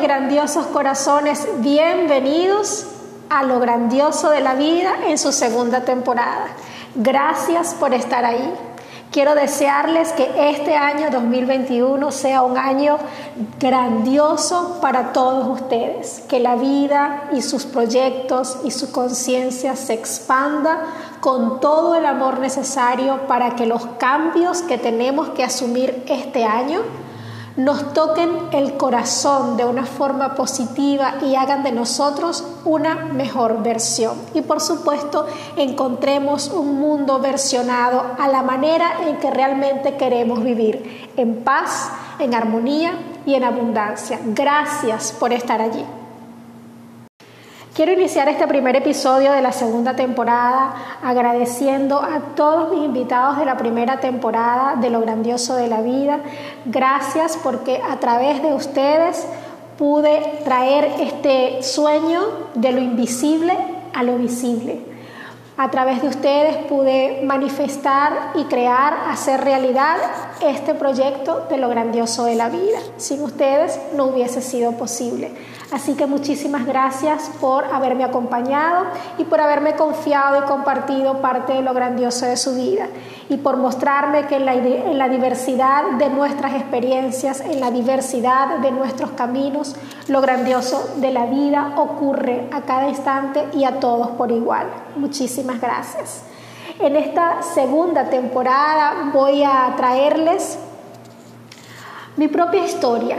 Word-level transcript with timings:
grandiosos 0.00 0.66
corazones, 0.66 1.46
bienvenidos 1.58 2.86
a 3.28 3.42
lo 3.42 3.58
grandioso 3.58 4.30
de 4.30 4.40
la 4.40 4.54
vida 4.54 4.94
en 5.06 5.18
su 5.18 5.32
segunda 5.32 5.82
temporada. 5.82 6.46
Gracias 6.94 7.74
por 7.74 7.92
estar 7.92 8.24
ahí. 8.24 8.54
Quiero 9.10 9.34
desearles 9.34 10.12
que 10.12 10.50
este 10.50 10.76
año 10.76 11.10
2021 11.10 12.12
sea 12.12 12.42
un 12.42 12.58
año 12.58 12.98
grandioso 13.58 14.78
para 14.80 15.12
todos 15.12 15.60
ustedes, 15.60 16.22
que 16.28 16.40
la 16.40 16.56
vida 16.56 17.28
y 17.32 17.42
sus 17.42 17.64
proyectos 17.64 18.58
y 18.64 18.70
su 18.70 18.92
conciencia 18.92 19.74
se 19.76 19.94
expanda 19.94 20.82
con 21.20 21.60
todo 21.60 21.94
el 21.94 22.06
amor 22.06 22.38
necesario 22.38 23.26
para 23.26 23.56
que 23.56 23.66
los 23.66 23.86
cambios 23.98 24.62
que 24.62 24.78
tenemos 24.78 25.30
que 25.30 25.42
asumir 25.42 26.04
este 26.06 26.44
año 26.44 26.82
nos 27.58 27.92
toquen 27.92 28.30
el 28.52 28.76
corazón 28.76 29.56
de 29.56 29.64
una 29.64 29.84
forma 29.84 30.36
positiva 30.36 31.16
y 31.22 31.34
hagan 31.34 31.64
de 31.64 31.72
nosotros 31.72 32.44
una 32.64 32.94
mejor 32.94 33.64
versión. 33.64 34.16
Y 34.32 34.42
por 34.42 34.60
supuesto, 34.60 35.26
encontremos 35.56 36.48
un 36.50 36.78
mundo 36.78 37.18
versionado 37.18 38.04
a 38.16 38.28
la 38.28 38.42
manera 38.42 39.08
en 39.08 39.16
que 39.16 39.30
realmente 39.32 39.96
queremos 39.96 40.44
vivir, 40.44 41.10
en 41.16 41.42
paz, 41.42 41.90
en 42.20 42.32
armonía 42.32 42.92
y 43.26 43.34
en 43.34 43.42
abundancia. 43.42 44.20
Gracias 44.24 45.10
por 45.10 45.32
estar 45.32 45.60
allí. 45.60 45.84
Quiero 47.78 47.92
iniciar 47.92 48.28
este 48.28 48.48
primer 48.48 48.74
episodio 48.74 49.30
de 49.30 49.40
la 49.40 49.52
segunda 49.52 49.94
temporada 49.94 50.74
agradeciendo 51.00 52.02
a 52.02 52.34
todos 52.34 52.72
mis 52.72 52.84
invitados 52.84 53.38
de 53.38 53.44
la 53.44 53.56
primera 53.56 54.00
temporada 54.00 54.74
de 54.74 54.90
Lo 54.90 55.00
Grandioso 55.00 55.54
de 55.54 55.68
la 55.68 55.80
Vida. 55.80 56.18
Gracias 56.64 57.38
porque 57.40 57.80
a 57.88 58.00
través 58.00 58.42
de 58.42 58.52
ustedes 58.52 59.24
pude 59.78 60.40
traer 60.42 60.90
este 60.98 61.62
sueño 61.62 62.22
de 62.56 62.72
lo 62.72 62.80
invisible 62.80 63.56
a 63.94 64.02
lo 64.02 64.16
visible. 64.16 64.80
A 65.56 65.70
través 65.70 66.02
de 66.02 66.08
ustedes 66.08 66.56
pude 66.68 67.20
manifestar 67.22 68.32
y 68.34 68.42
crear, 68.46 68.92
hacer 69.08 69.44
realidad 69.44 69.98
este 70.40 70.74
proyecto 70.74 71.46
de 71.48 71.58
lo 71.58 71.68
grandioso 71.68 72.24
de 72.24 72.34
la 72.34 72.48
vida. 72.48 72.80
Sin 72.96 73.22
ustedes 73.22 73.78
no 73.94 74.06
hubiese 74.06 74.42
sido 74.42 74.72
posible. 74.72 75.30
Así 75.70 75.94
que 75.94 76.06
muchísimas 76.06 76.64
gracias 76.64 77.30
por 77.42 77.64
haberme 77.66 78.02
acompañado 78.02 78.86
y 79.18 79.24
por 79.24 79.40
haberme 79.40 79.74
confiado 79.74 80.42
y 80.42 80.46
compartido 80.46 81.20
parte 81.20 81.52
de 81.52 81.60
lo 81.60 81.74
grandioso 81.74 82.24
de 82.24 82.38
su 82.38 82.54
vida 82.54 82.86
y 83.28 83.36
por 83.36 83.58
mostrarme 83.58 84.26
que 84.26 84.36
en 84.36 84.46
la, 84.46 85.08
diversidad 85.08 85.90
de 85.98 86.08
nuestras 86.08 86.54
experiencias, 86.54 87.42
en 87.42 87.60
la 87.60 87.70
diversidad 87.70 88.58
de 88.60 88.70
nuestros 88.70 89.10
caminos, 89.10 89.76
lo 90.08 90.22
grandioso 90.22 90.94
de 90.96 91.12
la 91.12 91.26
vida 91.26 91.74
ocurre 91.76 92.48
a 92.50 92.62
cada 92.62 92.88
instante 92.88 93.44
y 93.52 93.64
a 93.64 93.78
todos 93.78 94.08
por 94.12 94.32
igual. 94.32 94.68
Muchísimas 94.96 95.60
gracias. 95.60 96.22
En 96.80 96.96
esta 96.96 97.42
segunda 97.42 98.08
temporada 98.08 99.10
voy 99.12 99.42
a 99.44 99.74
traerles 99.76 100.58
mi 102.16 102.28
propia 102.28 102.64
historia, 102.64 103.18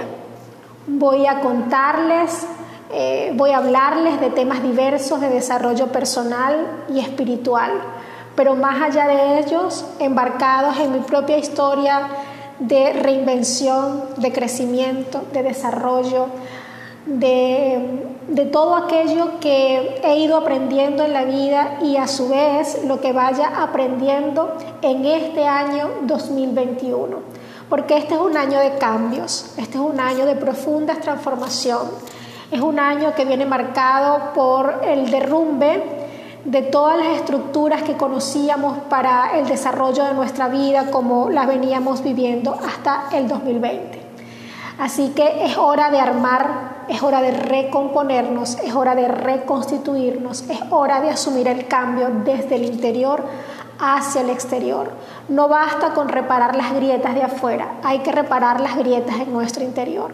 voy 0.98 1.28
a 1.28 1.42
contarles, 1.42 2.48
eh, 2.92 3.32
voy 3.36 3.52
a 3.52 3.58
hablarles 3.58 4.20
de 4.20 4.30
temas 4.32 4.64
diversos 4.64 5.22
de 5.22 5.30
desarrollo 5.30 5.88
personal 5.88 6.86
y 6.90 7.00
espiritual, 7.00 7.72
pero 8.36 8.56
más 8.56 8.82
allá 8.82 9.08
de 9.08 9.40
ellos, 9.40 9.86
embarcados 10.00 10.80
en 10.80 10.94
mi 10.94 11.00
propia 11.00 11.38
historia 11.38 12.08
de 12.60 12.94
reinvención, 12.94 14.04
de 14.18 14.32
crecimiento, 14.32 15.24
de 15.32 15.44
desarrollo, 15.44 16.28
de, 17.06 18.04
de, 18.28 18.46
todo 18.46 18.76
aquello 18.76 19.40
que 19.40 20.02
he 20.04 20.18
ido 20.18 20.38
aprendiendo 20.38 21.04
en 21.04 21.14
la 21.14 21.24
vida 21.24 21.80
y 21.82 21.98
a 21.98 22.08
su 22.08 22.30
vez 22.30 22.84
lo 22.86 23.00
que 23.00 23.14
vaya 23.14 23.64
aprendiendo 23.64 24.56
en 24.82 25.06
este 25.06 25.48
año 25.48 25.90
2021 26.04 27.39
porque 27.70 27.98
este 27.98 28.16
es 28.16 28.20
un 28.20 28.36
año 28.36 28.60
de 28.60 28.78
cambios, 28.78 29.54
este 29.58 29.78
es 29.78 29.84
un 29.84 30.00
año 30.00 30.26
de 30.26 30.36
profunda 30.36 30.96
transformación, 30.96 31.82
es 32.52 32.62
un 32.62 32.80
año 32.80 33.14
que 33.14 33.26
viene 33.26 33.46
marcado 33.46 34.34
por 34.34 34.82
el 34.84 35.12
derrumbe 35.12 35.84
de 36.46 36.62
todas 36.64 36.98
las 36.98 37.18
estructuras 37.18 37.84
que 37.84 37.96
conocíamos 37.96 38.78
para 38.90 39.38
el 39.38 39.48
desarrollo 39.48 40.06
de 40.06 40.14
nuestra 40.14 40.48
vida 40.48 40.90
como 40.90 41.30
las 41.30 41.48
veníamos 41.48 42.04
viviendo 42.04 42.58
hasta 42.66 43.06
el 43.16 43.28
2020. 43.28 44.00
Así 44.80 45.10
que 45.10 45.46
es 45.46 45.58
hora 45.58 45.92
de 45.92 46.00
armar, 46.00 46.86
es 46.88 47.04
hora 47.04 47.22
de 47.22 47.32
recomponernos, 47.32 48.58
es 48.60 48.74
hora 48.74 48.96
de 48.96 49.10
reconstituirnos, 49.10 50.50
es 50.50 50.60
hora 50.70 51.02
de 51.02 51.10
asumir 51.10 51.50
el 51.50 51.68
cambio 51.68 52.10
desde 52.24 52.56
el 52.56 52.64
interior 52.64 53.26
hacia 53.80 54.22
el 54.22 54.30
exterior. 54.30 54.92
No 55.30 55.48
basta 55.48 55.94
con 55.94 56.10
reparar 56.10 56.56
las 56.56 56.74
grietas 56.74 57.16
de 57.16 57.24
afuera, 57.24 57.80
hay 57.84 58.00
que 58.00 58.12
reparar 58.12 58.60
las 58.60 58.78
grietas 58.78 59.16
en 59.20 59.34
nuestro 59.34 59.64
interior. 59.64 60.14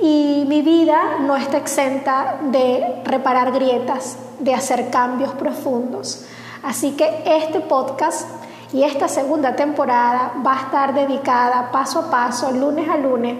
Y 0.00 0.44
mi 0.48 0.62
vida 0.62 1.18
no 1.20 1.36
está 1.36 1.56
exenta 1.56 2.38
de 2.42 3.02
reparar 3.04 3.52
grietas, 3.52 4.18
de 4.38 4.54
hacer 4.54 4.90
cambios 4.90 5.32
profundos. 5.32 6.26
Así 6.62 6.92
que 6.92 7.22
este 7.26 7.60
podcast 7.60 8.28
y 8.72 8.82
esta 8.82 9.06
segunda 9.06 9.54
temporada 9.54 10.32
va 10.44 10.58
a 10.58 10.60
estar 10.62 10.94
dedicada 10.94 11.70
paso 11.70 12.00
a 12.00 12.10
paso, 12.10 12.50
lunes 12.50 12.88
a 12.88 12.96
lunes, 12.96 13.36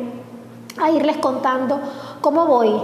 a 0.80 0.90
irles 0.90 1.16
contando 1.16 1.80
cómo 2.20 2.46
voy, 2.46 2.80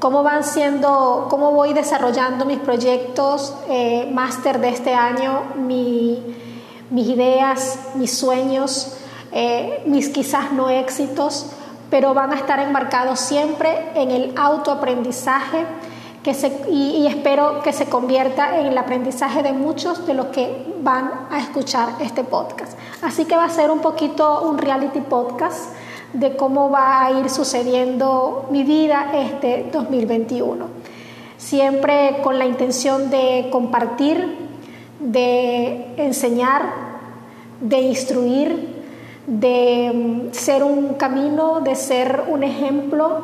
cómo 0.00 0.22
van 0.22 0.42
siendo, 0.42 1.26
cómo 1.30 1.52
voy 1.52 1.74
desarrollando 1.74 2.46
mis 2.46 2.58
proyectos 2.58 3.54
eh, 3.68 4.10
máster 4.12 4.58
de 4.58 4.70
este 4.70 4.94
año, 4.94 5.42
mis 5.58 6.18
ideas, 6.90 7.78
mis 7.94 8.18
sueños, 8.18 8.96
eh, 9.30 9.82
mis 9.86 10.08
quizás 10.08 10.52
no 10.52 10.70
éxitos, 10.70 11.46
pero 11.90 12.14
van 12.14 12.32
a 12.32 12.36
estar 12.36 12.58
enmarcados 12.60 13.20
siempre 13.20 13.90
en 13.94 14.10
el 14.10 14.32
autoaprendizaje 14.36 15.66
que 16.22 16.34
se, 16.34 16.48
y, 16.68 16.98
y, 16.98 17.06
espero 17.06 17.62
que 17.62 17.72
se 17.72 17.86
convierta 17.86 18.58
en 18.58 18.66
el 18.66 18.76
aprendizaje 18.76 19.42
de 19.42 19.52
muchos 19.52 20.06
de 20.06 20.14
los 20.14 20.26
que 20.26 20.74
van 20.82 21.10
a 21.30 21.38
escuchar 21.38 21.88
este 22.00 22.24
podcast. 22.24 22.76
Así 23.00 23.24
que 23.24 23.36
va 23.36 23.44
a 23.44 23.50
ser 23.50 23.70
un 23.70 23.80
poquito 23.80 24.42
un 24.42 24.58
reality 24.58 25.00
podcast 25.00 25.74
de 26.12 26.36
cómo 26.36 26.70
va 26.70 27.04
a 27.04 27.12
ir 27.12 27.30
sucediendo 27.30 28.46
mi 28.50 28.64
vida 28.64 29.10
este 29.14 29.68
2021. 29.72 30.66
Siempre 31.36 32.18
con 32.22 32.38
la 32.38 32.46
intención 32.46 33.10
de 33.10 33.48
compartir, 33.50 34.36
de 34.98 35.94
enseñar, 35.96 36.62
de 37.60 37.80
instruir, 37.80 38.80
de 39.26 39.92
mm, 39.94 40.34
ser 40.34 40.64
un 40.64 40.94
camino, 40.94 41.60
de 41.60 41.74
ser 41.74 42.24
un 42.28 42.42
ejemplo, 42.42 43.22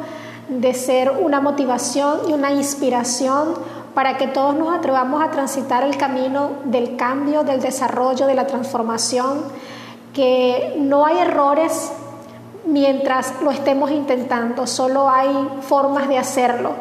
de 0.49 0.73
ser 0.75 1.11
una 1.11 1.41
motivación 1.41 2.21
y 2.29 2.33
una 2.33 2.53
inspiración 2.53 3.55
para 3.95 4.17
que 4.17 4.29
todos 4.29 4.55
nos 4.55 4.75
atrevamos 4.75 5.23
a 5.23 5.31
transitar 5.31 5.83
el 5.83 5.97
camino 5.97 6.51
del 6.65 6.97
cambio, 6.97 7.43
del 7.43 7.61
desarrollo, 7.61 8.27
de 8.27 8.35
la 8.35 8.47
transformación, 8.47 9.41
que 10.13 10.77
no 10.79 11.07
hay 11.07 11.19
errores 11.19 11.91
mientras 12.67 13.41
lo 13.43 13.51
estemos 13.51 13.91
intentando, 13.91 14.67
solo 14.67 15.09
hay 15.09 15.29
formas 15.63 16.09
de 16.09 16.19
hacerlo. 16.19 16.73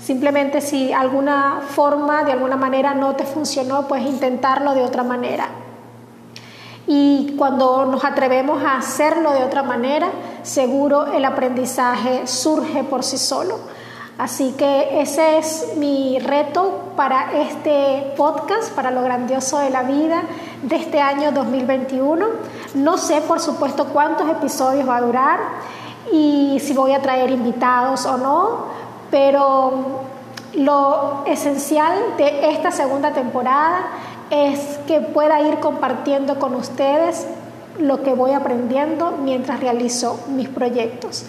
Simplemente 0.00 0.60
si 0.60 0.92
alguna 0.92 1.62
forma, 1.68 2.22
de 2.24 2.32
alguna 2.32 2.56
manera 2.56 2.94
no 2.94 3.16
te 3.16 3.24
funcionó, 3.24 3.88
pues 3.88 4.04
intentarlo 4.04 4.74
de 4.74 4.82
otra 4.82 5.02
manera. 5.02 5.48
Y 6.86 7.34
cuando 7.36 7.84
nos 7.86 8.04
atrevemos 8.04 8.62
a 8.62 8.76
hacerlo 8.76 9.32
de 9.32 9.42
otra 9.42 9.64
manera, 9.64 10.08
seguro 10.42 11.06
el 11.12 11.24
aprendizaje 11.24 12.26
surge 12.26 12.84
por 12.84 13.02
sí 13.02 13.18
solo. 13.18 13.58
Así 14.18 14.54
que 14.56 15.00
ese 15.00 15.38
es 15.38 15.74
mi 15.76 16.18
reto 16.20 16.92
para 16.96 17.32
este 17.38 18.14
podcast, 18.16 18.72
para 18.72 18.90
lo 18.90 19.02
grandioso 19.02 19.58
de 19.58 19.68
la 19.68 19.82
vida 19.82 20.22
de 20.62 20.76
este 20.76 21.00
año 21.00 21.32
2021. 21.32 22.24
No 22.76 22.98
sé, 22.98 23.22
por 23.22 23.40
supuesto, 23.40 23.86
cuántos 23.86 24.28
episodios 24.28 24.86
va 24.86 24.98
a 24.98 25.00
durar 25.00 25.40
y 26.12 26.58
si 26.60 26.74
voy 26.74 26.92
a 26.92 27.00
traer 27.00 27.30
invitados 27.30 28.04
o 28.04 28.18
no, 28.18 28.66
pero 29.10 30.02
lo 30.52 31.22
esencial 31.24 31.94
de 32.18 32.50
esta 32.50 32.70
segunda 32.70 33.12
temporada 33.12 33.86
es 34.28 34.78
que 34.86 35.00
pueda 35.00 35.40
ir 35.40 35.58
compartiendo 35.58 36.38
con 36.38 36.54
ustedes 36.54 37.26
lo 37.78 38.02
que 38.02 38.12
voy 38.12 38.32
aprendiendo 38.32 39.14
mientras 39.22 39.60
realizo 39.60 40.20
mis 40.28 40.50
proyectos. 40.50 41.24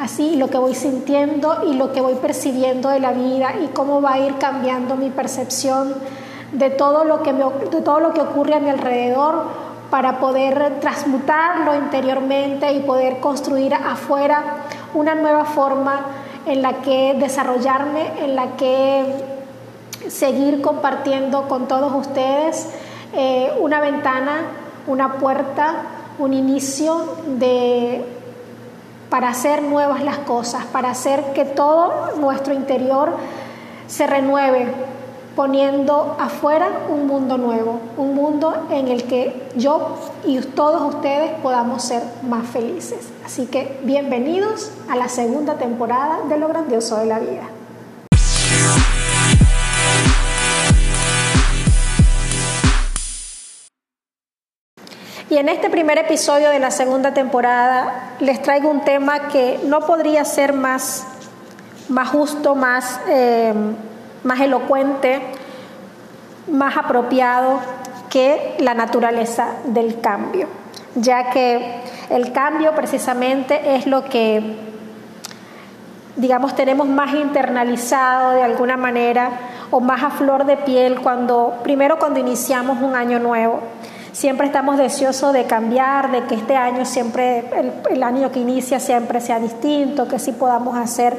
Así 0.00 0.36
lo 0.36 0.48
que 0.48 0.56
voy 0.56 0.74
sintiendo 0.74 1.64
y 1.66 1.74
lo 1.74 1.92
que 1.92 2.00
voy 2.00 2.14
percibiendo 2.14 2.88
de 2.88 3.00
la 3.00 3.12
vida 3.12 3.56
y 3.62 3.66
cómo 3.74 4.00
va 4.00 4.14
a 4.14 4.20
ir 4.20 4.38
cambiando 4.38 4.96
mi 4.96 5.10
percepción 5.10 5.94
de 6.52 6.70
todo 6.70 7.04
lo 7.04 7.22
que, 7.22 7.34
de 7.34 7.82
todo 7.82 8.00
lo 8.00 8.14
que 8.14 8.22
ocurre 8.22 8.54
a 8.54 8.60
mi 8.60 8.70
alrededor 8.70 9.67
para 9.90 10.18
poder 10.18 10.80
transmutarlo 10.80 11.74
interiormente 11.74 12.72
y 12.72 12.80
poder 12.80 13.20
construir 13.20 13.74
afuera 13.74 14.42
una 14.94 15.14
nueva 15.14 15.44
forma 15.44 16.06
en 16.46 16.62
la 16.62 16.74
que 16.74 17.14
desarrollarme, 17.18 18.24
en 18.24 18.36
la 18.36 18.56
que 18.56 19.04
seguir 20.08 20.60
compartiendo 20.60 21.48
con 21.48 21.68
todos 21.68 21.92
ustedes 21.94 22.68
eh, 23.12 23.52
una 23.60 23.80
ventana, 23.80 24.42
una 24.86 25.14
puerta, 25.14 25.74
un 26.18 26.34
inicio 26.34 27.16
de 27.38 28.04
para 29.10 29.28
hacer 29.30 29.62
nuevas 29.62 30.02
las 30.02 30.18
cosas, 30.18 30.64
para 30.66 30.90
hacer 30.90 31.32
que 31.32 31.46
todo 31.46 32.14
nuestro 32.18 32.52
interior 32.52 33.16
se 33.86 34.06
renueve, 34.06 34.70
poniendo 35.38 36.16
afuera 36.18 36.68
un 36.88 37.06
mundo 37.06 37.38
nuevo, 37.38 37.78
un 37.96 38.12
mundo 38.12 38.66
en 38.72 38.88
el 38.88 39.04
que 39.04 39.50
yo 39.54 39.96
y 40.26 40.40
todos 40.40 40.96
ustedes 40.96 41.30
podamos 41.40 41.84
ser 41.84 42.02
más 42.24 42.44
felices. 42.48 43.08
Así 43.24 43.46
que 43.46 43.78
bienvenidos 43.84 44.72
a 44.90 44.96
la 44.96 45.08
segunda 45.08 45.54
temporada 45.54 46.22
de 46.28 46.38
Lo 46.38 46.48
Grandioso 46.48 46.96
de 46.96 47.06
la 47.06 47.20
Vida. 47.20 47.44
Y 55.30 55.36
en 55.36 55.48
este 55.48 55.70
primer 55.70 55.98
episodio 55.98 56.50
de 56.50 56.58
la 56.58 56.72
segunda 56.72 57.14
temporada 57.14 58.16
les 58.18 58.42
traigo 58.42 58.68
un 58.68 58.80
tema 58.80 59.28
que 59.28 59.60
no 59.66 59.82
podría 59.82 60.24
ser 60.24 60.52
más, 60.52 61.06
más 61.88 62.08
justo, 62.08 62.56
más... 62.56 62.98
Eh, 63.08 63.54
más 64.24 64.40
elocuente, 64.40 65.20
más 66.50 66.76
apropiado 66.76 67.60
que 68.08 68.56
la 68.58 68.74
naturaleza 68.74 69.48
del 69.64 70.00
cambio, 70.00 70.48
ya 70.94 71.30
que 71.30 71.80
el 72.10 72.32
cambio 72.32 72.74
precisamente 72.74 73.76
es 73.76 73.86
lo 73.86 74.04
que, 74.04 74.56
digamos, 76.16 76.54
tenemos 76.54 76.88
más 76.88 77.14
internalizado 77.14 78.32
de 78.32 78.42
alguna 78.42 78.76
manera 78.76 79.30
o 79.70 79.80
más 79.80 80.02
a 80.02 80.10
flor 80.10 80.46
de 80.46 80.56
piel 80.56 81.00
cuando, 81.00 81.58
primero 81.62 81.98
cuando 81.98 82.18
iniciamos 82.18 82.80
un 82.80 82.96
año 82.96 83.18
nuevo. 83.18 83.60
Siempre 84.12 84.46
estamos 84.46 84.78
deseosos 84.78 85.32
de 85.32 85.44
cambiar, 85.44 86.10
de 86.10 86.24
que 86.24 86.34
este 86.34 86.56
año 86.56 86.84
siempre, 86.84 87.44
el, 87.54 87.72
el 87.90 88.02
año 88.02 88.32
que 88.32 88.40
inicia 88.40 88.80
siempre 88.80 89.20
sea 89.20 89.38
distinto, 89.38 90.08
que 90.08 90.18
sí 90.18 90.32
podamos 90.32 90.76
hacer 90.76 91.16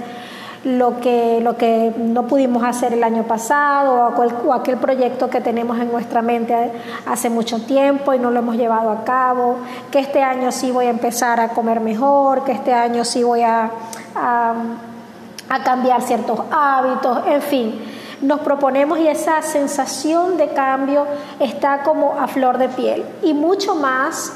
lo 0.64 1.00
que, 1.00 1.40
lo 1.42 1.58
que 1.58 1.94
no 1.98 2.28
pudimos 2.28 2.64
hacer 2.64 2.94
el 2.94 3.04
año 3.04 3.24
pasado 3.24 4.12
o 4.46 4.54
aquel, 4.54 4.78
proyecto 4.78 5.30
que 5.30 5.42
tenemos 5.42 5.80
en 5.80 5.92
nuestra 5.92 6.22
mente 6.22 6.72
hace 7.06 7.30
mucho 7.30 7.62
tiempo 7.62 8.14
y 8.14 8.20
no 8.20 8.32
lo 8.32 8.40
hemos 8.40 8.56
llevado 8.56 8.90
a 8.90 9.04
cabo, 9.04 9.58
que 9.92 10.00
este 10.00 10.22
año 10.22 10.52
sí 10.52 10.72
voy 10.72 10.86
a 10.88 10.90
empezar 10.90 11.40
a 11.40 11.50
comer 11.50 11.80
mejor, 11.80 12.44
que 12.44 12.52
este 12.52 12.74
año 12.74 13.06
sí 13.06 13.24
voy 13.24 13.42
a, 13.42 13.72
a 14.16 15.64
cambiar 15.64 16.02
ciertos 16.02 16.40
hábitos, 16.52 17.20
en 17.28 17.42
fin 17.42 17.82
nos 18.22 18.42
proponemos 18.42 19.00
y 19.00 19.08
esa 19.08 19.42
sensación 19.42 20.38
de 20.38 20.50
cambio 20.50 21.06
está 21.40 21.84
como 21.84 22.20
a 22.20 22.28
flor 22.28 22.58
de 22.58 22.68
piel. 22.70 23.06
Y 23.24 23.34
mucho 23.34 23.76
más 23.76 24.34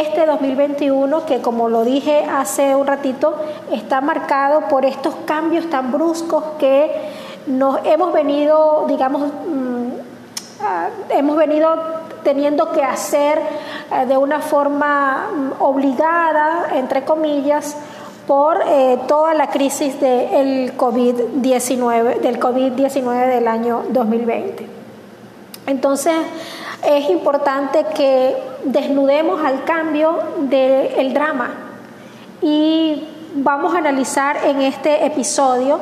este 0.00 0.26
2021 0.26 1.26
que 1.26 1.40
como 1.40 1.68
lo 1.68 1.84
dije 1.84 2.24
hace 2.30 2.74
un 2.74 2.86
ratito 2.86 3.34
está 3.72 4.00
marcado 4.00 4.68
por 4.68 4.84
estos 4.84 5.14
cambios 5.26 5.68
tan 5.70 5.92
bruscos 5.92 6.44
que 6.58 6.90
nos 7.46 7.80
hemos 7.84 8.12
venido, 8.12 8.86
digamos, 8.88 9.22
mm, 9.22 9.88
ah, 10.62 10.88
hemos 11.10 11.36
venido 11.36 11.68
teniendo 12.22 12.72
que 12.72 12.82
hacer 12.82 13.38
eh, 13.38 14.06
de 14.06 14.16
una 14.16 14.40
forma 14.40 15.28
mm, 15.30 15.62
obligada, 15.62 16.68
entre 16.74 17.04
comillas, 17.04 17.76
por 18.26 18.62
eh, 18.66 18.98
toda 19.06 19.34
la 19.34 19.50
crisis 19.50 20.00
del 20.00 20.76
COVID-19, 20.78 22.20
del 22.20 22.40
COVID-19 22.40 23.26
del 23.28 23.48
año 23.48 23.82
2020. 23.90 24.73
Entonces, 25.66 26.14
es 26.86 27.08
importante 27.08 27.86
que 27.94 28.36
desnudemos 28.64 29.42
al 29.44 29.64
cambio 29.64 30.18
del 30.38 31.14
drama 31.14 31.50
y 32.42 33.08
vamos 33.34 33.74
a 33.74 33.78
analizar 33.78 34.36
en 34.44 34.60
este 34.60 35.06
episodio 35.06 35.80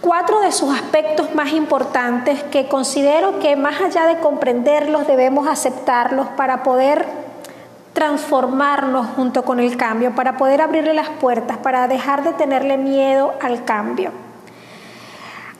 cuatro 0.00 0.40
de 0.40 0.50
sus 0.50 0.74
aspectos 0.74 1.32
más 1.34 1.52
importantes 1.52 2.42
que 2.44 2.66
considero 2.66 3.38
que 3.38 3.54
más 3.54 3.80
allá 3.80 4.06
de 4.06 4.18
comprenderlos 4.18 5.06
debemos 5.06 5.46
aceptarlos 5.46 6.26
para 6.36 6.64
poder 6.64 7.06
transformarnos 7.92 9.06
junto 9.14 9.44
con 9.44 9.60
el 9.60 9.76
cambio, 9.76 10.14
para 10.14 10.36
poder 10.36 10.60
abrirle 10.60 10.94
las 10.94 11.08
puertas, 11.08 11.58
para 11.58 11.86
dejar 11.86 12.24
de 12.24 12.32
tenerle 12.32 12.78
miedo 12.78 13.34
al 13.40 13.64
cambio. 13.64 14.10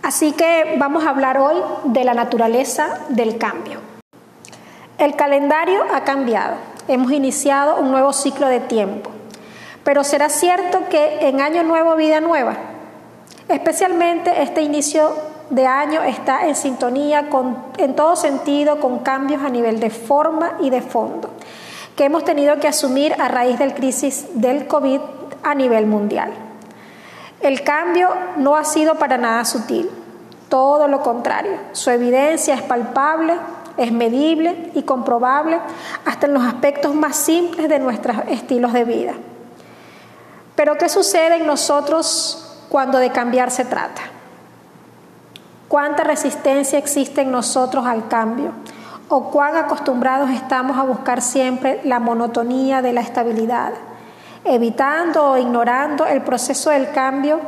Así 0.03 0.33
que 0.33 0.77
vamos 0.79 1.05
a 1.05 1.11
hablar 1.11 1.39
hoy 1.39 1.57
de 1.85 2.05
la 2.05 2.15
naturaleza 2.15 2.99
del 3.09 3.39
cambio. 3.39 3.81
El 4.99 5.17
calendario 5.17 5.85
ha 5.95 6.05
cambiado. 6.05 6.57
Hemos 6.89 7.13
iniciado 7.13 7.77
un 7.77 7.91
nuevo 7.91 8.13
ciclo 8.13 8.49
de 8.49 8.61
tiempo. 8.61 9.11
Pero 9.85 10.05
será 10.05 10.29
cierto 10.29 10.89
que 10.89 11.29
en 11.29 11.41
año 11.41 11.63
nuevo, 11.63 11.97
vida 11.97 12.21
nueva. 12.21 12.57
Especialmente 13.49 14.43
este 14.43 14.63
inicio 14.63 15.13
de 15.51 15.67
año 15.67 16.03
está 16.03 16.47
en 16.47 16.57
sintonía 16.57 17.29
con, 17.29 17.57
en 17.79 17.95
todo 17.95 18.17
sentido 18.17 18.81
con 18.81 19.01
cambios 19.01 19.43
a 19.43 19.49
nivel 19.49 19.81
de 19.81 19.91
forma 19.91 20.57
y 20.61 20.71
de 20.71 20.81
fondo 20.81 21.31
que 21.97 22.05
hemos 22.05 22.25
tenido 22.25 22.59
que 22.59 22.69
asumir 22.69 23.15
a 23.19 23.29
raíz 23.29 23.59
del 23.59 23.75
crisis 23.75 24.27
del 24.35 24.67
COVID 24.67 25.01
a 25.43 25.55
nivel 25.55 25.87
mundial. 25.87 26.33
El 27.43 27.65
cambio 27.65 28.09
no 28.37 28.57
ha 28.57 28.65
sido 28.65 28.95
para 28.95 29.19
nada 29.19 29.45
sutil, 29.45 29.91
todo 30.49 30.87
lo 30.87 31.03
contrario. 31.03 31.59
Su 31.73 31.91
evidencia 31.91 32.55
es 32.55 32.63
palpable, 32.63 33.35
es 33.77 33.91
medible 33.91 34.71
y 34.75 34.83
comprobable 34.83 35.59
hasta 36.05 36.27
en 36.27 36.35
los 36.35 36.45
aspectos 36.45 36.95
más 36.95 37.17
simples 37.17 37.69
de 37.69 37.81
nuestros 37.81 38.17
estilos 38.29 38.73
de 38.73 38.85
vida. 38.85 39.15
Pero 40.55 40.79
¿qué 40.79 40.89
sucede 40.89 41.37
en 41.37 41.47
nosotros 41.47 42.65
cuando 42.69 42.99
de 42.99 43.11
cambiar 43.11 43.51
se 43.51 43.65
trata? 43.65 44.03
¿Cuánta 45.67 46.05
resistencia 46.05 46.79
existe 46.79 47.23
en 47.23 47.33
nosotros 47.33 47.87
al 47.87 48.07
cambio? 48.07 48.53
¿O 49.09 49.31
cuán 49.31 49.57
acostumbrados 49.57 50.31
estamos 50.31 50.77
a 50.79 50.85
buscar 50.85 51.23
siempre 51.23 51.81
la 51.83 51.99
monotonía 51.99 52.83
de 52.83 52.93
la 52.93 53.01
estabilidad? 53.01 53.73
Evitando 54.45 55.31
o 55.31 55.37
ignorando 55.37 56.07
el 56.07 56.23
proceso 56.23 56.71
del 56.71 56.91
cambio 56.91 57.41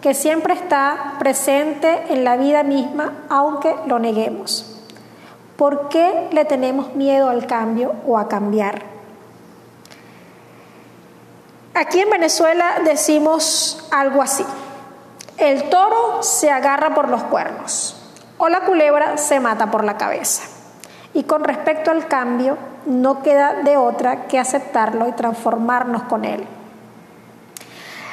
que 0.00 0.14
siempre 0.14 0.54
está 0.54 1.14
presente 1.18 2.12
en 2.12 2.24
la 2.24 2.36
vida 2.36 2.62
misma, 2.62 3.24
aunque 3.28 3.74
lo 3.86 3.98
neguemos. 3.98 4.80
¿Por 5.56 5.88
qué 5.88 6.28
le 6.32 6.44
tenemos 6.44 6.94
miedo 6.94 7.28
al 7.28 7.46
cambio 7.46 7.94
o 8.06 8.18
a 8.18 8.28
cambiar? 8.28 8.82
Aquí 11.74 12.00
en 12.00 12.10
Venezuela 12.10 12.80
decimos 12.84 13.86
algo 13.90 14.20
así. 14.20 14.44
El 15.38 15.70
toro 15.70 16.22
se 16.22 16.50
agarra 16.50 16.94
por 16.94 17.08
los 17.08 17.22
cuernos 17.24 17.96
o 18.38 18.48
la 18.48 18.60
culebra 18.60 19.16
se 19.18 19.40
mata 19.40 19.70
por 19.70 19.84
la 19.84 19.96
cabeza. 19.96 20.51
Y 21.14 21.24
con 21.24 21.44
respecto 21.44 21.90
al 21.90 22.06
cambio, 22.08 22.56
no 22.86 23.22
queda 23.22 23.54
de 23.62 23.76
otra 23.76 24.26
que 24.26 24.38
aceptarlo 24.38 25.08
y 25.08 25.12
transformarnos 25.12 26.04
con 26.04 26.24
él. 26.24 26.44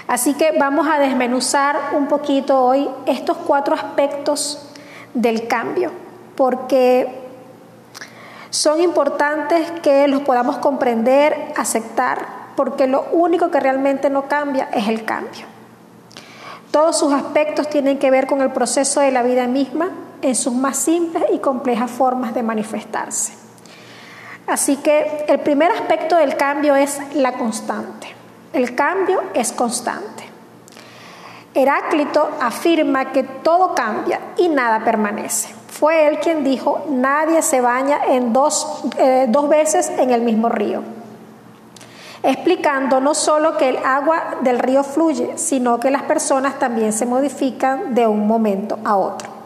Así 0.08 0.34
que 0.34 0.54
vamos 0.58 0.88
a 0.88 1.00
desmenuzar 1.00 1.78
un 1.96 2.08
poquito 2.08 2.60
hoy 2.66 2.90
estos 3.06 3.38
cuatro 3.38 3.76
aspectos 3.76 4.68
del 5.14 5.48
cambio, 5.48 5.92
porque 6.36 7.30
son 8.50 8.82
importantes 8.82 9.70
que 9.84 10.08
los 10.08 10.24
podamos 10.24 10.58
comprender, 10.58 11.54
aceptar, 11.56 12.26
porque 12.56 12.88
lo 12.88 13.06
único 13.12 13.52
que 13.52 13.60
realmente 13.60 14.10
no 14.10 14.28
cambia 14.28 14.70
es 14.74 14.88
el 14.88 15.06
cambio. 15.06 15.46
Todos 16.72 16.98
sus 16.98 17.14
aspectos 17.14 17.70
tienen 17.70 18.00
que 18.00 18.12
ver 18.12 18.28
con 18.28 18.42
el 18.42 18.52
proceso 18.52 19.02
de 19.02 19.12
la 19.12 19.24
vida 19.24 19.48
misma 19.48 19.90
en 20.22 20.36
sus 20.36 20.54
más 20.54 20.78
simples 20.78 21.24
y 21.34 21.40
complejas 21.40 21.90
formas 21.90 22.34
de 22.34 22.44
manifestarse. 22.44 23.34
Así 24.48 24.78
que 24.78 25.26
el 25.28 25.40
primer 25.42 25.72
aspecto 25.72 26.16
del 26.18 26.36
cambio 26.36 26.76
es 26.76 27.00
la 27.16 27.34
constante. 27.34 28.08
El 28.52 28.74
cambio 28.74 29.22
es 29.36 29.52
constante. 29.52 30.24
Heráclito 31.54 32.30
afirma 32.42 33.12
que 33.12 33.24
todo 33.24 33.76
cambia 33.76 34.20
y 34.38 34.50
nada 34.50 34.84
permanece. 34.84 35.54
Fue 35.68 36.08
él 36.08 36.20
quien 36.20 36.44
dijo, 36.44 36.84
nadie 36.90 37.42
se 37.42 37.62
baña 37.62 38.00
en 38.08 38.34
dos, 38.34 38.84
eh, 38.98 39.28
dos 39.30 39.50
veces 39.50 39.92
en 39.98 40.10
el 40.12 40.22
mismo 40.22 40.50
río, 40.50 40.84
explicando 42.24 43.00
no 43.00 43.14
solo 43.14 43.56
que 43.56 43.70
el 43.70 43.78
agua 43.78 44.38
del 44.42 44.60
río 44.60 44.84
fluye, 44.84 45.38
sino 45.38 45.80
que 45.80 45.92
las 45.92 46.04
personas 46.04 46.60
también 46.60 46.92
se 46.92 47.06
modifican 47.06 47.94
de 47.94 48.08
un 48.08 48.28
momento 48.28 48.80
a 48.84 48.98
otro. 48.98 49.39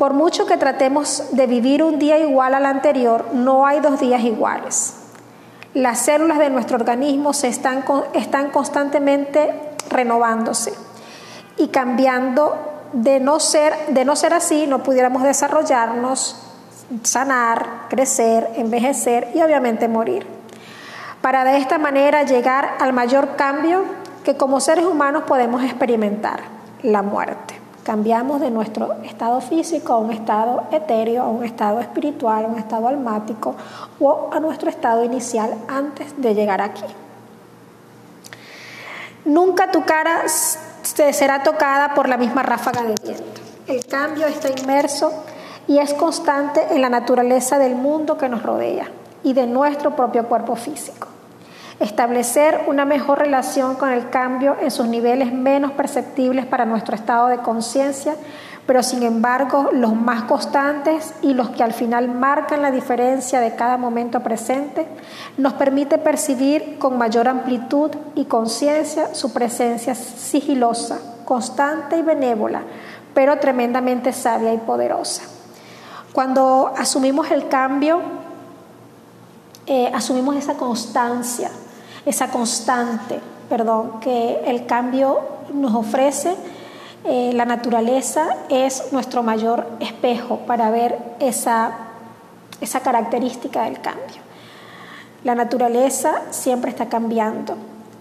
Por 0.00 0.14
mucho 0.14 0.46
que 0.46 0.56
tratemos 0.56 1.24
de 1.32 1.46
vivir 1.46 1.82
un 1.82 1.98
día 1.98 2.18
igual 2.18 2.54
al 2.54 2.64
anterior, 2.64 3.26
no 3.34 3.66
hay 3.66 3.80
dos 3.80 4.00
días 4.00 4.22
iguales. 4.22 4.94
Las 5.74 5.98
células 5.98 6.38
de 6.38 6.48
nuestro 6.48 6.78
organismo 6.78 7.34
se 7.34 7.48
están, 7.48 7.82
constantemente 8.50 9.52
renovándose 9.90 10.72
y 11.58 11.68
cambiando. 11.68 12.88
De 12.94 13.20
no 13.20 13.40
ser 13.40 13.74
así, 14.32 14.66
no 14.66 14.82
pudiéramos 14.82 15.22
desarrollarnos, 15.22 16.46
sanar, 17.02 17.66
crecer, 17.90 18.52
envejecer 18.56 19.28
y 19.34 19.42
obviamente 19.42 19.86
morir. 19.86 20.26
Para 21.20 21.44
de 21.44 21.58
esta 21.58 21.76
manera 21.76 22.22
llegar 22.22 22.70
al 22.80 22.94
mayor 22.94 23.36
cambio 23.36 23.84
que 24.24 24.38
como 24.38 24.60
seres 24.60 24.86
humanos 24.86 25.24
podemos 25.26 25.62
experimentar, 25.62 26.40
la 26.82 27.02
muerte. 27.02 27.59
Cambiamos 27.84 28.40
de 28.40 28.50
nuestro 28.50 28.94
estado 29.04 29.40
físico 29.40 29.94
a 29.94 29.98
un 29.98 30.12
estado 30.12 30.64
etéreo, 30.70 31.22
a 31.22 31.28
un 31.28 31.44
estado 31.44 31.80
espiritual, 31.80 32.44
a 32.44 32.48
un 32.48 32.58
estado 32.58 32.88
almático 32.88 33.54
o 33.98 34.30
a 34.32 34.38
nuestro 34.38 34.68
estado 34.68 35.02
inicial 35.02 35.54
antes 35.68 36.20
de 36.20 36.34
llegar 36.34 36.60
aquí. 36.60 36.84
Nunca 39.24 39.70
tu 39.70 39.84
cara 39.84 40.22
será 40.82 41.42
tocada 41.42 41.94
por 41.94 42.08
la 42.08 42.16
misma 42.16 42.42
ráfaga 42.42 42.82
de 42.82 42.94
viento. 43.02 43.40
El 43.66 43.84
cambio 43.86 44.26
está 44.26 44.48
inmerso 44.50 45.12
y 45.66 45.78
es 45.78 45.94
constante 45.94 46.66
en 46.70 46.80
la 46.80 46.88
naturaleza 46.88 47.58
del 47.58 47.76
mundo 47.76 48.18
que 48.18 48.28
nos 48.28 48.42
rodea 48.42 48.90
y 49.22 49.32
de 49.32 49.46
nuestro 49.46 49.94
propio 49.94 50.26
cuerpo 50.26 50.56
físico. 50.56 51.09
Establecer 51.80 52.64
una 52.66 52.84
mejor 52.84 53.18
relación 53.18 53.74
con 53.74 53.90
el 53.90 54.10
cambio 54.10 54.56
en 54.60 54.70
sus 54.70 54.86
niveles 54.86 55.32
menos 55.32 55.72
perceptibles 55.72 56.44
para 56.44 56.66
nuestro 56.66 56.94
estado 56.94 57.28
de 57.28 57.38
conciencia, 57.38 58.16
pero 58.66 58.82
sin 58.82 59.02
embargo 59.02 59.70
los 59.72 59.96
más 59.96 60.24
constantes 60.24 61.14
y 61.22 61.32
los 61.32 61.48
que 61.50 61.62
al 61.62 61.72
final 61.72 62.08
marcan 62.08 62.60
la 62.60 62.70
diferencia 62.70 63.40
de 63.40 63.54
cada 63.56 63.78
momento 63.78 64.20
presente, 64.20 64.86
nos 65.38 65.54
permite 65.54 65.96
percibir 65.96 66.78
con 66.78 66.98
mayor 66.98 67.28
amplitud 67.28 67.90
y 68.14 68.26
conciencia 68.26 69.14
su 69.14 69.32
presencia 69.32 69.94
sigilosa, 69.94 70.98
constante 71.24 71.96
y 71.96 72.02
benévola, 72.02 72.60
pero 73.14 73.38
tremendamente 73.38 74.12
sabia 74.12 74.52
y 74.52 74.58
poderosa. 74.58 75.22
Cuando 76.12 76.74
asumimos 76.76 77.30
el 77.30 77.48
cambio, 77.48 78.02
eh, 79.66 79.90
asumimos 79.94 80.36
esa 80.36 80.54
constancia, 80.54 81.50
esa 82.06 82.28
constante, 82.28 83.20
perdón, 83.48 84.00
que 84.00 84.42
el 84.46 84.66
cambio 84.66 85.20
nos 85.52 85.74
ofrece. 85.74 86.34
Eh, 87.04 87.32
la 87.34 87.44
naturaleza 87.44 88.36
es 88.48 88.92
nuestro 88.92 89.22
mayor 89.22 89.66
espejo 89.80 90.38
para 90.46 90.70
ver 90.70 90.98
esa, 91.18 91.72
esa 92.60 92.80
característica 92.80 93.62
del 93.64 93.80
cambio. 93.80 94.22
La 95.24 95.34
naturaleza 95.34 96.22
siempre 96.30 96.70
está 96.70 96.88
cambiando. 96.88 97.56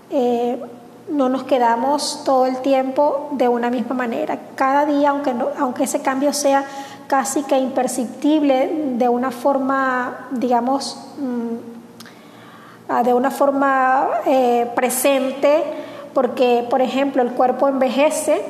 Eh, 0.09 0.61
no 1.09 1.27
nos 1.27 1.43
quedamos 1.43 2.21
todo 2.23 2.45
el 2.45 2.57
tiempo 2.57 3.29
de 3.31 3.47
una 3.47 3.69
misma 3.69 3.95
manera. 3.95 4.39
Cada 4.55 4.85
día, 4.85 5.09
aunque, 5.09 5.33
aunque 5.57 5.83
ese 5.83 6.01
cambio 6.01 6.33
sea 6.33 6.63
casi 7.07 7.43
que 7.43 7.57
imperceptible 7.57 8.93
de 8.97 9.09
una 9.09 9.31
forma, 9.31 10.27
digamos, 10.31 10.97
mm, 11.17 11.78
de 13.03 13.13
una 13.13 13.29
forma 13.31 14.07
eh, 14.25 14.67
presente, 14.75 15.63
porque, 16.13 16.65
por 16.69 16.81
ejemplo, 16.81 17.21
el 17.21 17.31
cuerpo 17.31 17.67
envejece 17.67 18.41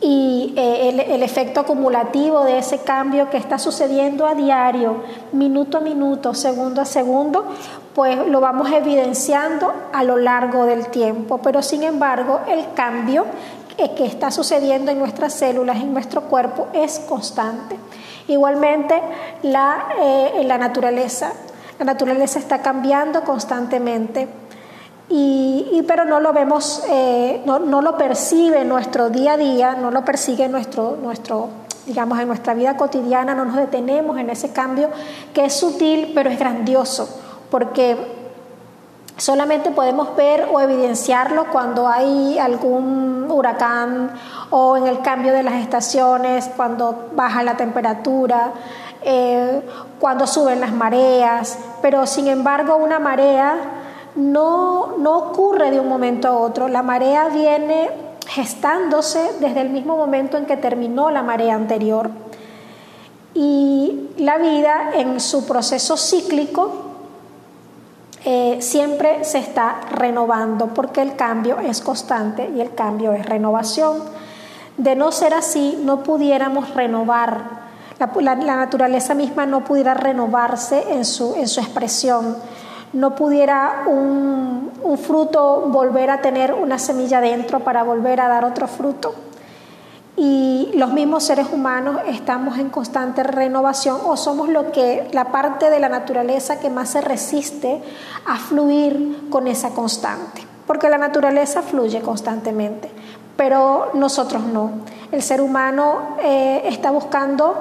y 0.00 0.52
eh, 0.56 0.88
el, 0.88 1.00
el, 1.00 1.22
efecto 1.22 1.60
acumulativo 1.60 2.44
de 2.44 2.58
ese 2.58 2.78
cambio 2.78 3.30
que 3.30 3.36
está 3.36 3.58
sucediendo 3.58 4.26
a 4.26 4.34
diario, 4.34 5.02
minuto 5.32 5.78
a 5.78 5.80
minuto, 5.80 6.34
segundo 6.34 6.80
a 6.80 6.84
segundo, 6.84 7.44
pues 7.94 8.26
lo 8.28 8.40
vamos 8.40 8.70
evidenciando 8.70 9.72
a 9.92 10.04
lo 10.04 10.16
largo 10.16 10.66
del 10.66 10.88
tiempo. 10.88 11.38
Pero 11.38 11.62
sin 11.62 11.82
embargo, 11.82 12.40
el 12.48 12.72
cambio 12.74 13.26
que 13.96 14.04
está 14.04 14.30
sucediendo 14.32 14.90
en 14.90 14.98
nuestras 14.98 15.32
células, 15.34 15.76
en 15.76 15.92
nuestro 15.92 16.22
cuerpo, 16.22 16.66
es 16.72 16.98
constante. 17.00 17.76
Igualmente, 18.26 19.00
la, 19.42 19.86
eh, 20.00 20.42
la 20.44 20.58
naturaleza. 20.58 21.32
La 21.78 21.84
naturaleza 21.84 22.38
está 22.38 22.60
cambiando 22.62 23.22
constantemente. 23.22 24.28
Y, 25.10 25.82
pero 25.88 26.04
no 26.04 26.20
lo 26.20 26.34
vemos, 26.34 26.82
eh, 26.88 27.40
no, 27.46 27.58
no, 27.58 27.80
lo 27.80 27.96
percibe 27.96 28.64
nuestro 28.66 29.08
día 29.08 29.32
a 29.32 29.36
día, 29.38 29.74
no 29.74 29.90
lo 29.90 30.04
persigue 30.04 30.48
nuestro, 30.48 30.98
nuestro, 31.02 31.48
digamos, 31.86 32.18
en 32.20 32.28
nuestra 32.28 32.52
vida 32.52 32.76
cotidiana, 32.76 33.34
no 33.34 33.46
nos 33.46 33.56
detenemos 33.56 34.18
en 34.18 34.28
ese 34.28 34.52
cambio 34.52 34.90
que 35.32 35.46
es 35.46 35.54
sutil, 35.54 36.12
pero 36.14 36.28
es 36.28 36.38
grandioso, 36.38 37.08
porque 37.50 37.96
Solamente 39.18 39.72
podemos 39.72 40.14
ver 40.14 40.48
o 40.52 40.60
evidenciarlo 40.60 41.46
cuando 41.50 41.88
hay 41.88 42.38
algún 42.38 43.26
huracán 43.28 44.12
o 44.50 44.76
en 44.76 44.86
el 44.86 45.00
cambio 45.00 45.32
de 45.32 45.42
las 45.42 45.54
estaciones, 45.54 46.48
cuando 46.56 47.08
baja 47.16 47.42
la 47.42 47.56
temperatura, 47.56 48.52
eh, 49.02 49.60
cuando 49.98 50.24
suben 50.28 50.60
las 50.60 50.72
mareas, 50.72 51.58
pero 51.82 52.06
sin 52.06 52.28
embargo 52.28 52.76
una 52.76 52.98
marea 52.98 53.56
no, 54.16 54.96
no 54.98 55.16
ocurre 55.18 55.70
de 55.70 55.80
un 55.80 55.88
momento 55.88 56.28
a 56.28 56.36
otro, 56.36 56.68
la 56.68 56.82
marea 56.82 57.28
viene 57.28 57.90
gestándose 58.28 59.32
desde 59.40 59.62
el 59.62 59.70
mismo 59.70 59.96
momento 59.96 60.36
en 60.36 60.46
que 60.46 60.56
terminó 60.56 61.10
la 61.10 61.22
marea 61.22 61.54
anterior. 61.54 62.10
Y 63.34 64.10
la 64.18 64.38
vida 64.38 64.90
en 64.94 65.20
su 65.20 65.46
proceso 65.46 65.96
cíclico 65.96 66.72
eh, 68.24 68.58
siempre 68.60 69.24
se 69.24 69.38
está 69.38 69.80
renovando 69.92 70.68
porque 70.74 71.00
el 71.00 71.14
cambio 71.16 71.58
es 71.60 71.80
constante 71.80 72.50
y 72.54 72.60
el 72.60 72.74
cambio 72.74 73.12
es 73.12 73.24
renovación. 73.24 74.02
De 74.76 74.94
no 74.94 75.12
ser 75.12 75.34
así, 75.34 75.80
no 75.84 76.02
pudiéramos 76.02 76.74
renovar, 76.74 77.67
la, 77.98 78.34
naturaleza 78.36 79.14
misma 79.14 79.46
no 79.46 79.64
pudiera 79.64 79.94
renovarse 79.94 80.92
en 80.92 81.04
su, 81.04 81.34
en 81.34 81.48
su 81.48 81.60
expresión, 81.60 82.36
no 82.92 83.14
pudiera 83.14 83.84
un, 83.86 84.70
fruto 84.96 85.66
volver 85.68 86.10
a 86.10 86.22
tener 86.22 86.54
una 86.54 86.78
semilla 86.78 87.20
dentro 87.20 87.60
para 87.60 87.82
volver 87.82 88.20
a 88.20 88.28
dar 88.28 88.44
otro 88.44 88.66
fruto 88.66 89.14
y 90.16 90.70
los 90.74 90.92
mismos 90.92 91.24
seres 91.24 91.46
humanos 91.52 92.00
estamos 92.08 92.58
en 92.58 92.70
constante 92.70 93.22
renovación 93.22 93.98
o 94.06 94.16
somos 94.16 94.48
lo 94.48 94.72
que 94.72 95.06
la 95.12 95.26
parte 95.26 95.70
de 95.70 95.78
la 95.78 95.88
naturaleza 95.88 96.58
que 96.58 96.70
más 96.70 96.90
se 96.90 97.00
resiste 97.02 97.82
a 98.26 98.36
fluir 98.36 99.28
con 99.30 99.46
esa 99.46 99.70
constante, 99.70 100.42
porque 100.66 100.88
la 100.88 100.98
naturaleza 100.98 101.62
fluye 101.62 102.00
constantemente, 102.00 102.90
pero 103.36 103.90
nosotros 103.94 104.42
no. 104.42 104.70
El 105.12 105.22
ser 105.22 105.40
humano 105.40 106.16
eh, 106.20 106.62
está 106.64 106.90
buscando 106.90 107.54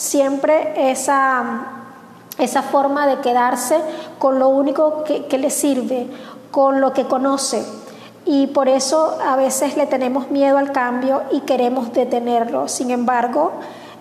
siempre 0.00 0.90
esa, 0.90 1.44
esa 2.38 2.62
forma 2.62 3.06
de 3.06 3.20
quedarse 3.20 3.76
con 4.18 4.38
lo 4.38 4.48
único 4.48 5.04
que, 5.04 5.26
que 5.26 5.36
le 5.36 5.50
sirve, 5.50 6.08
con 6.50 6.80
lo 6.80 6.94
que 6.94 7.04
conoce, 7.04 7.62
y 8.24 8.46
por 8.46 8.68
eso 8.68 9.18
a 9.22 9.36
veces 9.36 9.76
le 9.76 9.86
tenemos 9.86 10.30
miedo 10.30 10.56
al 10.56 10.72
cambio 10.72 11.22
y 11.30 11.40
queremos 11.40 11.92
detenerlo. 11.92 12.68
Sin 12.68 12.90
embargo, 12.90 13.52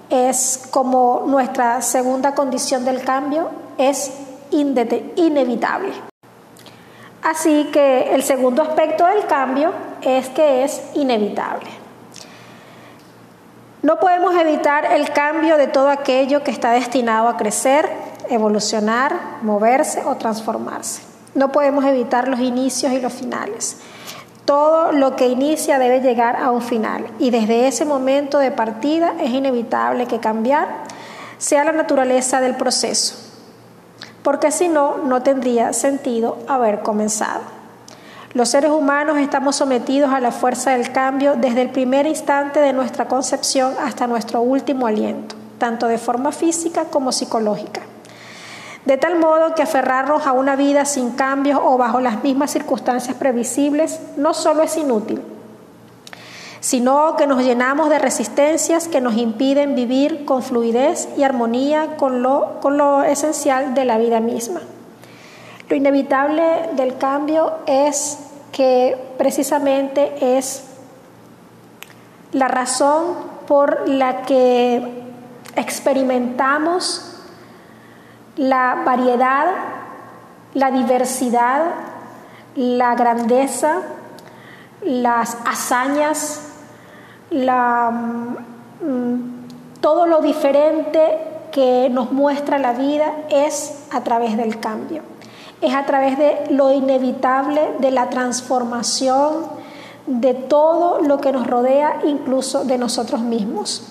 es 0.09 0.67
como 0.71 1.23
nuestra 1.25 1.81
segunda 1.81 2.33
condición 2.33 2.85
del 2.85 3.03
cambio 3.03 3.49
es 3.77 4.11
inevitable. 4.51 5.91
Así 7.23 7.69
que 7.73 8.13
el 8.13 8.23
segundo 8.23 8.61
aspecto 8.61 9.05
del 9.05 9.25
cambio 9.25 9.71
es 10.01 10.29
que 10.29 10.63
es 10.63 10.81
inevitable. 10.95 11.69
No 13.81 13.97
podemos 13.97 14.35
evitar 14.35 14.85
el 14.91 15.11
cambio 15.11 15.55
de 15.57 15.67
todo 15.67 15.89
aquello 15.89 16.43
que 16.43 16.51
está 16.51 16.71
destinado 16.71 17.29
a 17.29 17.37
crecer, 17.37 17.89
evolucionar, 18.29 19.39
moverse 19.41 20.03
o 20.03 20.15
transformarse. 20.15 21.01
No 21.33 21.53
podemos 21.53 21.85
evitar 21.85 22.27
los 22.27 22.41
inicios 22.41 22.91
y 22.91 22.99
los 22.99 23.13
finales. 23.13 23.77
Todo 24.43 24.91
lo 24.91 25.15
que 25.15 25.27
inicia 25.27 25.79
debe 25.79 26.01
llegar 26.01 26.35
a 26.35 26.51
un 26.51 26.61
final 26.61 27.07
y 27.19 27.29
desde 27.29 27.67
ese 27.67 27.85
momento 27.85 28.39
de 28.39 28.51
partida 28.51 29.13
es 29.21 29.29
inevitable 29.29 30.07
que 30.07 30.19
cambiar 30.19 30.67
sea 31.37 31.63
la 31.63 31.71
naturaleza 31.71 32.41
del 32.41 32.55
proceso, 32.55 33.15
porque 34.23 34.51
si 34.51 34.67
no, 34.67 34.97
no 34.97 35.23
tendría 35.23 35.71
sentido 35.71 36.37
haber 36.49 36.81
comenzado. 36.81 37.58
Los 38.33 38.49
seres 38.49 38.71
humanos 38.71 39.17
estamos 39.17 39.55
sometidos 39.55 40.11
a 40.13 40.19
la 40.19 40.31
fuerza 40.31 40.71
del 40.71 40.91
cambio 40.91 41.35
desde 41.35 41.61
el 41.61 41.69
primer 41.69 42.05
instante 42.05 42.59
de 42.59 42.73
nuestra 42.73 43.07
concepción 43.07 43.73
hasta 43.81 44.07
nuestro 44.07 44.41
último 44.41 44.87
aliento, 44.87 45.35
tanto 45.57 45.87
de 45.87 45.97
forma 45.97 46.31
física 46.31 46.85
como 46.85 47.11
psicológica 47.11 47.81
de 48.85 48.97
tal 48.97 49.19
modo 49.19 49.53
que 49.55 49.61
aferrarnos 49.61 50.25
a 50.25 50.31
una 50.31 50.55
vida 50.55 50.85
sin 50.85 51.11
cambios 51.11 51.59
o 51.63 51.77
bajo 51.77 51.99
las 51.99 52.23
mismas 52.23 52.51
circunstancias 52.51 53.15
previsibles 53.15 53.99
no 54.17 54.33
solo 54.33 54.63
es 54.63 54.77
inútil, 54.77 55.21
sino 56.59 57.15
que 57.15 57.27
nos 57.27 57.43
llenamos 57.43 57.89
de 57.89 57.99
resistencias 57.99 58.87
que 58.87 59.01
nos 59.01 59.15
impiden 59.15 59.75
vivir 59.75 60.25
con 60.25 60.43
fluidez 60.43 61.09
y 61.17 61.23
armonía 61.23 61.97
con 61.97 62.23
lo, 62.23 62.59
con 62.61 62.77
lo 62.77 63.03
esencial 63.03 63.73
de 63.73 63.85
la 63.85 63.97
vida 63.97 64.19
misma. 64.21 64.61
Lo 65.69 65.75
inevitable 65.75 66.71
del 66.73 66.97
cambio 66.97 67.59
es 67.67 68.17
que 68.51 68.97
precisamente 69.17 70.37
es 70.37 70.65
la 72.31 72.47
razón 72.47 73.05
por 73.47 73.87
la 73.87 74.23
que 74.23 75.03
experimentamos 75.55 77.15
la 78.35 78.81
variedad, 78.85 79.47
la 80.53 80.71
diversidad, 80.71 81.65
la 82.55 82.95
grandeza, 82.95 83.81
las 84.81 85.37
hazañas, 85.45 86.41
mm, 87.31 88.35
todo 89.81 90.07
lo 90.07 90.21
diferente 90.21 91.17
que 91.51 91.89
nos 91.91 92.11
muestra 92.11 92.57
la 92.57 92.73
vida 92.73 93.13
es 93.29 93.87
a 93.91 94.01
través 94.01 94.37
del 94.37 94.59
cambio, 94.59 95.03
es 95.61 95.73
a 95.73 95.85
través 95.85 96.17
de 96.17 96.47
lo 96.49 96.71
inevitable, 96.71 97.73
de 97.79 97.91
la 97.91 98.09
transformación, 98.09 99.47
de 100.05 100.33
todo 100.33 101.01
lo 101.01 101.19
que 101.19 101.31
nos 101.31 101.45
rodea, 101.45 101.99
incluso 102.05 102.63
de 102.63 102.77
nosotros 102.77 103.21
mismos. 103.21 103.83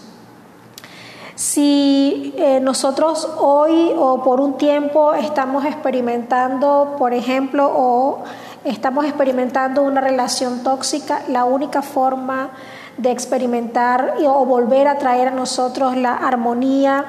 Si 1.35 2.35
eh, 2.37 2.59
nosotros 2.59 3.29
hoy 3.39 3.93
o 3.97 4.25
por 4.25 4.41
un 4.41 4.55
tiempo 4.55 5.15
estamos 5.15 5.65
experimentando, 5.65 6.97
por 6.99 7.15
ejemplo, 7.15 7.71
o 7.73 8.25
estamos 8.65 9.05
experimentando 9.05 9.83
una 9.83 10.01
relación 10.01 10.65
tóxica, 10.65 11.23
la 11.29 11.45
única 11.45 11.83
forma 11.83 12.51
de 12.97 13.13
experimentar 13.13 14.17
o 14.27 14.45
volver 14.45 14.89
a 14.89 14.99
traer 14.99 15.29
a 15.29 15.31
nosotros 15.31 15.97
la 15.97 16.15
armonía, 16.15 17.05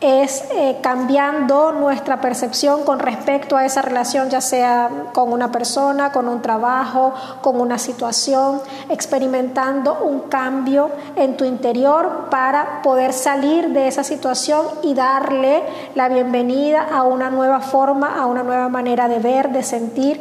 es 0.00 0.44
eh, 0.52 0.76
cambiando 0.82 1.72
nuestra 1.72 2.20
percepción 2.20 2.84
con 2.84 2.98
respecto 2.98 3.56
a 3.56 3.64
esa 3.64 3.80
relación, 3.80 4.28
ya 4.28 4.42
sea 4.42 4.90
con 5.14 5.32
una 5.32 5.50
persona, 5.50 6.12
con 6.12 6.28
un 6.28 6.42
trabajo, 6.42 7.14
con 7.40 7.58
una 7.58 7.78
situación, 7.78 8.60
experimentando 8.90 9.98
un 10.04 10.20
cambio 10.28 10.90
en 11.16 11.38
tu 11.38 11.44
interior 11.44 12.26
para 12.30 12.82
poder 12.82 13.14
salir 13.14 13.70
de 13.70 13.88
esa 13.88 14.04
situación 14.04 14.66
y 14.82 14.92
darle 14.92 15.62
la 15.94 16.08
bienvenida 16.10 16.86
a 16.92 17.02
una 17.02 17.30
nueva 17.30 17.60
forma, 17.60 18.20
a 18.20 18.26
una 18.26 18.42
nueva 18.42 18.68
manera 18.68 19.08
de 19.08 19.18
ver, 19.18 19.50
de 19.50 19.62
sentir 19.62 20.20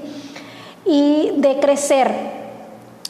y 0.85 1.33
de 1.37 1.59
crecer 1.59 2.13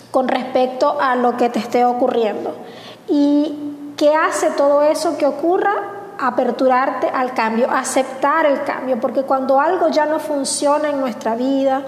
con 0.10 0.28
respecto 0.28 0.98
a 1.00 1.16
lo 1.16 1.38
que 1.38 1.50
te 1.50 1.60
esté 1.60 1.86
ocurriendo. 1.86 2.56
¿Y 3.08 3.94
qué 3.98 4.16
hace 4.16 4.50
todo 4.52 4.82
eso 4.82 5.18
que 5.18 5.28
ocurra? 5.28 5.95
Aperturarte 6.20 7.10
al 7.10 7.34
cambio, 7.34 7.70
aceptar 7.70 8.46
el 8.46 8.64
cambio, 8.64 9.00
porque 9.00 9.24
cuando 9.24 9.60
algo 9.60 9.90
ya 9.90 10.06
no 10.06 10.20
funciona 10.20 10.90
en 10.90 11.00
nuestra 11.00 11.36
vida, 11.36 11.84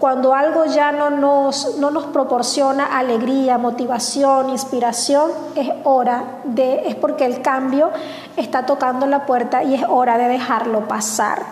cuando 0.00 0.34
algo 0.34 0.64
ya 0.64 0.92
no 0.92 1.10
nos, 1.10 1.76
no 1.76 1.90
nos 1.90 2.06
proporciona 2.06 2.98
alegría, 2.98 3.58
motivación, 3.58 4.48
inspiración, 4.48 5.30
es 5.54 5.70
hora 5.84 6.24
de, 6.44 6.88
es 6.88 6.94
porque 6.94 7.26
el 7.26 7.42
cambio 7.42 7.90
está 8.36 8.64
tocando 8.64 9.04
la 9.04 9.26
puerta 9.26 9.62
y 9.62 9.74
es 9.74 9.84
hora 9.86 10.16
de 10.16 10.28
dejarlo 10.28 10.88
pasar. 10.88 11.42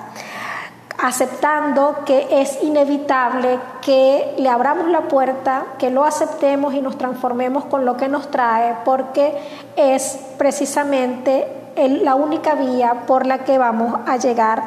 Aceptando 1.01 1.99
que 2.07 2.41
es 2.41 2.63
inevitable 2.63 3.61
que 3.83 4.35
le 4.39 4.49
abramos 4.49 4.89
la 4.89 5.03
puerta, 5.03 5.67
que 5.79 5.91
lo 5.91 6.07
aceptemos 6.07 6.73
y 6.73 6.81
nos 6.81 6.97
transformemos 6.97 7.67
con 7.67 7.85
lo 7.85 7.99
que 7.99 8.09
nos 8.09 8.31
trae, 8.31 8.77
porque 8.83 9.37
es 9.77 10.19
precisamente 10.39 11.58
la 11.87 12.15
única 12.15 12.55
vía 12.55 13.07
por 13.07 13.27
la 13.27 13.45
que 13.45 13.59
vamos 13.59 14.01
a 14.07 14.17
llegar 14.17 14.63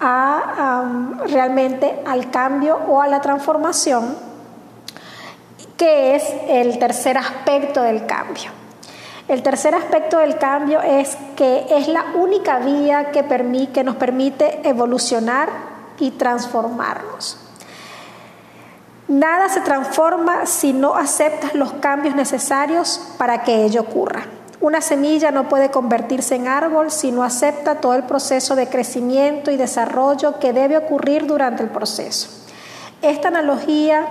a, 0.00 0.84
realmente 1.28 2.02
al 2.06 2.30
cambio 2.30 2.78
o 2.88 3.00
a 3.00 3.08
la 3.08 3.20
transformación, 3.20 4.16
que 5.76 6.14
es 6.14 6.24
el 6.48 6.78
tercer 6.78 7.18
aspecto 7.18 7.82
del 7.82 8.06
cambio. 8.06 8.50
El 9.28 9.42
tercer 9.42 9.74
aspecto 9.74 10.18
del 10.18 10.38
cambio 10.38 10.80
es 10.80 11.18
que 11.36 11.66
es 11.70 11.88
la 11.88 12.04
única 12.14 12.58
vía 12.58 13.10
que, 13.10 13.24
que 13.72 13.84
nos 13.84 13.96
permite 13.96 14.66
evolucionar 14.68 15.48
y 15.98 16.12
transformarnos. 16.12 17.38
Nada 19.08 19.48
se 19.48 19.60
transforma 19.60 20.46
si 20.46 20.72
no 20.72 20.94
aceptas 20.94 21.54
los 21.54 21.72
cambios 21.74 22.14
necesarios 22.14 23.14
para 23.18 23.42
que 23.42 23.64
ello 23.64 23.82
ocurra. 23.82 24.26
Una 24.60 24.80
semilla 24.80 25.30
no 25.30 25.48
puede 25.48 25.70
convertirse 25.70 26.34
en 26.34 26.48
árbol 26.48 26.90
si 26.90 27.12
no 27.12 27.22
acepta 27.22 27.76
todo 27.76 27.94
el 27.94 28.04
proceso 28.04 28.56
de 28.56 28.68
crecimiento 28.68 29.50
y 29.50 29.56
desarrollo 29.56 30.38
que 30.38 30.52
debe 30.52 30.78
ocurrir 30.78 31.26
durante 31.26 31.62
el 31.62 31.68
proceso. 31.68 32.28
Esta 33.02 33.28
analogía 33.28 34.06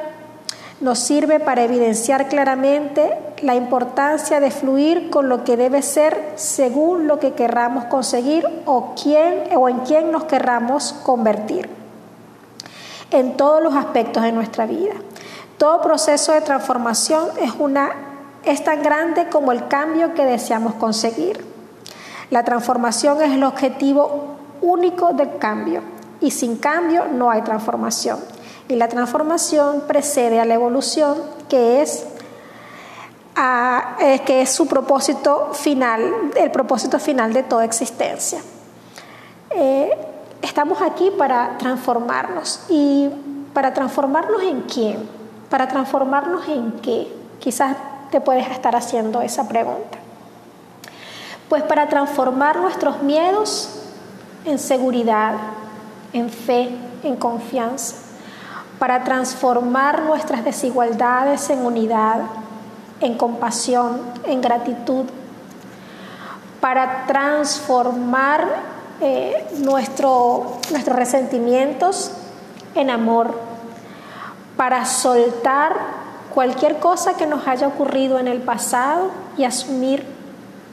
nos 0.81 0.99
sirve 0.99 1.39
para 1.39 1.63
evidenciar 1.63 2.27
claramente 2.27 3.17
la 3.41 3.55
importancia 3.55 4.39
de 4.39 4.51
fluir 4.51 5.09
con 5.09 5.29
lo 5.29 5.43
que 5.43 5.57
debe 5.57 5.81
ser 5.81 6.33
según 6.35 7.07
lo 7.07 7.19
que 7.19 7.33
querramos 7.33 7.85
conseguir 7.85 8.45
o, 8.65 8.93
quién, 9.01 9.55
o 9.55 9.67
en 9.67 9.79
quién 9.79 10.11
nos 10.11 10.25
querramos 10.25 10.93
convertir 11.03 11.69
en 13.11 13.37
todos 13.37 13.63
los 13.63 13.75
aspectos 13.75 14.23
de 14.23 14.31
nuestra 14.31 14.65
vida. 14.65 14.93
Todo 15.57 15.81
proceso 15.81 16.33
de 16.33 16.41
transformación 16.41 17.29
es 17.41 17.51
una 17.57 18.14
es 18.45 18.63
tan 18.63 18.83
grande 18.83 19.27
como 19.29 19.51
el 19.51 19.67
cambio 19.67 20.13
que 20.13 20.25
deseamos 20.25 20.75
conseguir. 20.75 21.45
La 22.29 22.43
transformación 22.43 23.21
es 23.21 23.31
el 23.31 23.43
objetivo 23.43 24.35
único 24.61 25.13
del 25.13 25.37
cambio 25.37 25.81
y 26.21 26.31
sin 26.31 26.57
cambio 26.57 27.05
no 27.07 27.29
hay 27.29 27.41
transformación. 27.41 28.19
Y 28.67 28.75
la 28.75 28.87
transformación 28.87 29.83
precede 29.87 30.39
a 30.39 30.45
la 30.45 30.55
evolución 30.55 31.17
que 31.49 31.81
es, 31.81 32.05
que 34.25 34.41
es 34.41 34.49
su 34.49 34.67
propósito 34.67 35.51
final, 35.53 36.31
el 36.35 36.51
propósito 36.51 36.99
final 36.99 37.33
de 37.33 37.43
toda 37.43 37.63
existencia. 37.63 38.41
Eh, 39.51 39.91
estamos 40.41 40.81
aquí 40.81 41.11
para 41.11 41.57
transformarnos. 41.57 42.65
¿Y 42.69 43.09
para 43.53 43.73
transformarnos 43.73 44.41
en 44.43 44.61
quién? 44.61 45.09
¿Para 45.49 45.67
transformarnos 45.67 46.47
en 46.47 46.73
qué? 46.81 47.07
Quizás 47.39 47.77
te 48.11 48.21
puedes 48.21 48.49
estar 48.49 48.75
haciendo 48.75 49.21
esa 49.21 49.47
pregunta. 49.47 49.97
Pues 51.49 51.63
para 51.63 51.87
transformar 51.87 52.57
nuestros 52.57 53.03
miedos 53.03 53.69
en 54.45 54.59
seguridad, 54.59 55.35
en 56.13 56.29
fe, 56.29 56.69
en 57.03 57.15
confianza, 57.15 57.95
para 58.79 59.03
transformar 59.03 60.03
nuestras 60.03 60.43
desigualdades 60.43 61.49
en 61.49 61.65
unidad, 61.65 62.21
en 62.99 63.17
compasión, 63.17 64.01
en 64.25 64.41
gratitud, 64.41 65.05
para 66.59 67.05
transformar 67.05 68.47
eh, 69.01 69.47
nuestros 69.59 70.43
resentimientos 70.85 72.11
en 72.75 72.89
amor, 72.89 73.39
para 74.57 74.85
soltar 74.85 76.04
cualquier 76.35 76.79
cosa 76.79 77.15
que 77.15 77.25
nos 77.25 77.47
haya 77.47 77.65
ocurrido 77.65 78.19
en 78.19 78.27
el 78.27 78.41
pasado 78.41 79.09
y 79.37 79.45
asumir 79.45 80.05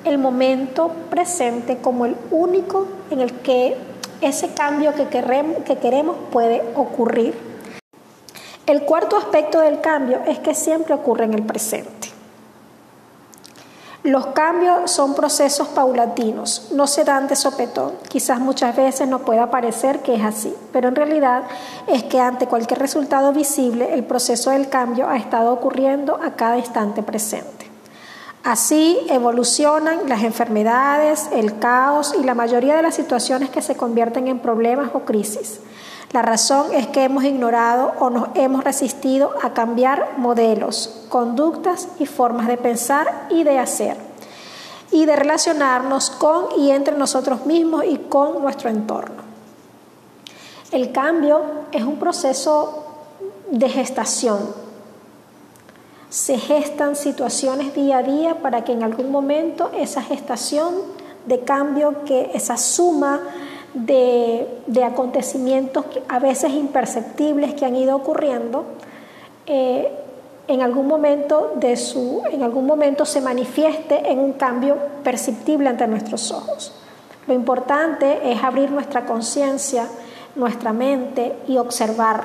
el 0.05 0.19
momento 0.19 0.91
presente 1.09 1.79
como 1.79 2.05
el 2.05 2.17
único 2.33 2.89
en 3.13 3.21
el 3.21 3.33
que 3.33 3.77
ese 4.21 4.53
cambio 4.55 4.93
que 4.95 5.07
queremos, 5.07 5.59
que 5.65 5.79
queremos 5.79 6.17
puede 6.33 6.63
ocurrir. 6.75 7.35
El 8.67 8.83
cuarto 8.83 9.17
aspecto 9.17 9.61
del 9.61 9.81
cambio 9.81 10.21
es 10.27 10.41
que 10.41 10.55
siempre 10.55 10.95
ocurre 10.95 11.25
en 11.25 11.35
el 11.35 11.45
presente. 11.45 12.09
Los 14.05 14.27
cambios 14.29 14.91
son 14.91 15.15
procesos 15.15 15.69
paulatinos, 15.69 16.71
no 16.73 16.89
se 16.89 17.05
dan 17.05 17.29
de 17.29 17.37
sopetón. 17.37 17.93
Quizás 18.09 18.41
muchas 18.41 18.75
veces 18.75 19.07
nos 19.07 19.23
pueda 19.23 19.49
parecer 19.53 20.01
que 20.01 20.17
es 20.17 20.25
así, 20.25 20.53
pero 20.73 20.89
en 20.89 20.97
realidad 20.97 21.45
es 21.87 22.03
que 22.03 22.19
ante 22.19 22.49
cualquier 22.49 22.81
resultado 22.81 23.33
visible, 23.33 23.95
el 23.95 24.03
proceso 24.03 24.51
del 24.51 24.69
cambio 24.69 25.09
ha 25.09 25.17
estado 25.17 25.53
ocurriendo 25.53 26.19
a 26.21 26.33
cada 26.33 26.59
instante 26.59 27.05
presente. 27.05 27.71
Así 28.43 28.99
evolucionan 29.09 30.09
las 30.09 30.25
enfermedades, 30.25 31.29
el 31.33 31.61
caos 31.61 32.13
y 32.19 32.25
la 32.25 32.35
mayoría 32.35 32.75
de 32.75 32.83
las 32.83 32.97
situaciones 32.97 33.51
que 33.51 33.63
se 33.63 33.77
convierten 33.77 34.27
en 34.27 34.41
problemas 34.41 34.91
o 34.95 35.05
crisis. 35.05 35.61
La 36.13 36.21
razón 36.21 36.75
es 36.75 36.87
que 36.89 37.05
hemos 37.05 37.25
ignorado 37.25 37.95
o 37.99 38.11
nos 38.11 38.29
hemos 38.35 38.63
resistido 38.63 39.31
a 39.43 39.55
cambiar 39.55 40.19
modelos, 40.19 41.05
conductas 41.09 41.89
y 41.99 42.05
formas 42.05 42.49
de 42.49 42.59
pensar 42.59 43.29
y 43.31 43.45
de 43.45 43.59
hacer, 43.59 43.97
y 44.91 45.07
de 45.07 45.17
relacionarnos 45.17 46.11
con 46.11 46.47
y 46.59 46.71
entre 46.71 46.99
nosotros 46.99 47.47
mismos 47.47 47.85
y 47.87 47.97
con 47.97 48.43
nuestro 48.43 48.69
entorno. 48.69 49.23
El 50.71 50.93
cambio 50.93 51.41
es 51.73 51.83
un 51.83 51.97
proceso 51.97 52.85
de 53.51 53.71
gestación. 53.71 54.39
Se 56.11 56.37
gestan 56.37 56.95
situaciones 56.95 57.75
día 57.75 57.99
a 57.99 58.03
día 58.03 58.43
para 58.43 58.65
que 58.65 58.73
en 58.73 58.83
algún 58.83 59.11
momento 59.11 59.71
esa 59.75 60.03
gestación 60.03 60.75
de 61.25 61.41
cambio, 61.41 62.05
que 62.05 62.31
esa 62.35 62.59
suma 62.59 63.21
de, 63.75 64.85
acontecimientos 64.85 65.85
a 66.09 66.19
veces 66.19 66.53
imperceptibles 66.53 67.55
que 67.55 67.65
han 67.65 67.77
ido 67.77 67.97
ocurriendo, 67.97 68.65
eh, 69.47 69.91
en 70.49 70.61
algún 70.61 70.87
momento 70.87 71.53
de 71.57 71.77
su, 71.77 72.23
en 72.31 72.43
algún 72.43 72.67
momento 72.67 73.05
se 73.05 73.21
manifieste 73.21 74.11
en 74.11 74.19
un 74.19 74.33
cambio 74.33 74.77
perceptible 75.03 75.69
ante 75.69 75.87
nuestros 75.87 76.31
ojos. 76.33 76.73
Lo 77.27 77.35
importante 77.35 78.33
es 78.33 78.43
abrir 78.43 78.71
nuestra 78.71 79.07
conciencia, 79.07 79.87
nuestra 80.35 80.73
mente 80.73 81.37
y 81.47 81.59
observar 81.59 82.25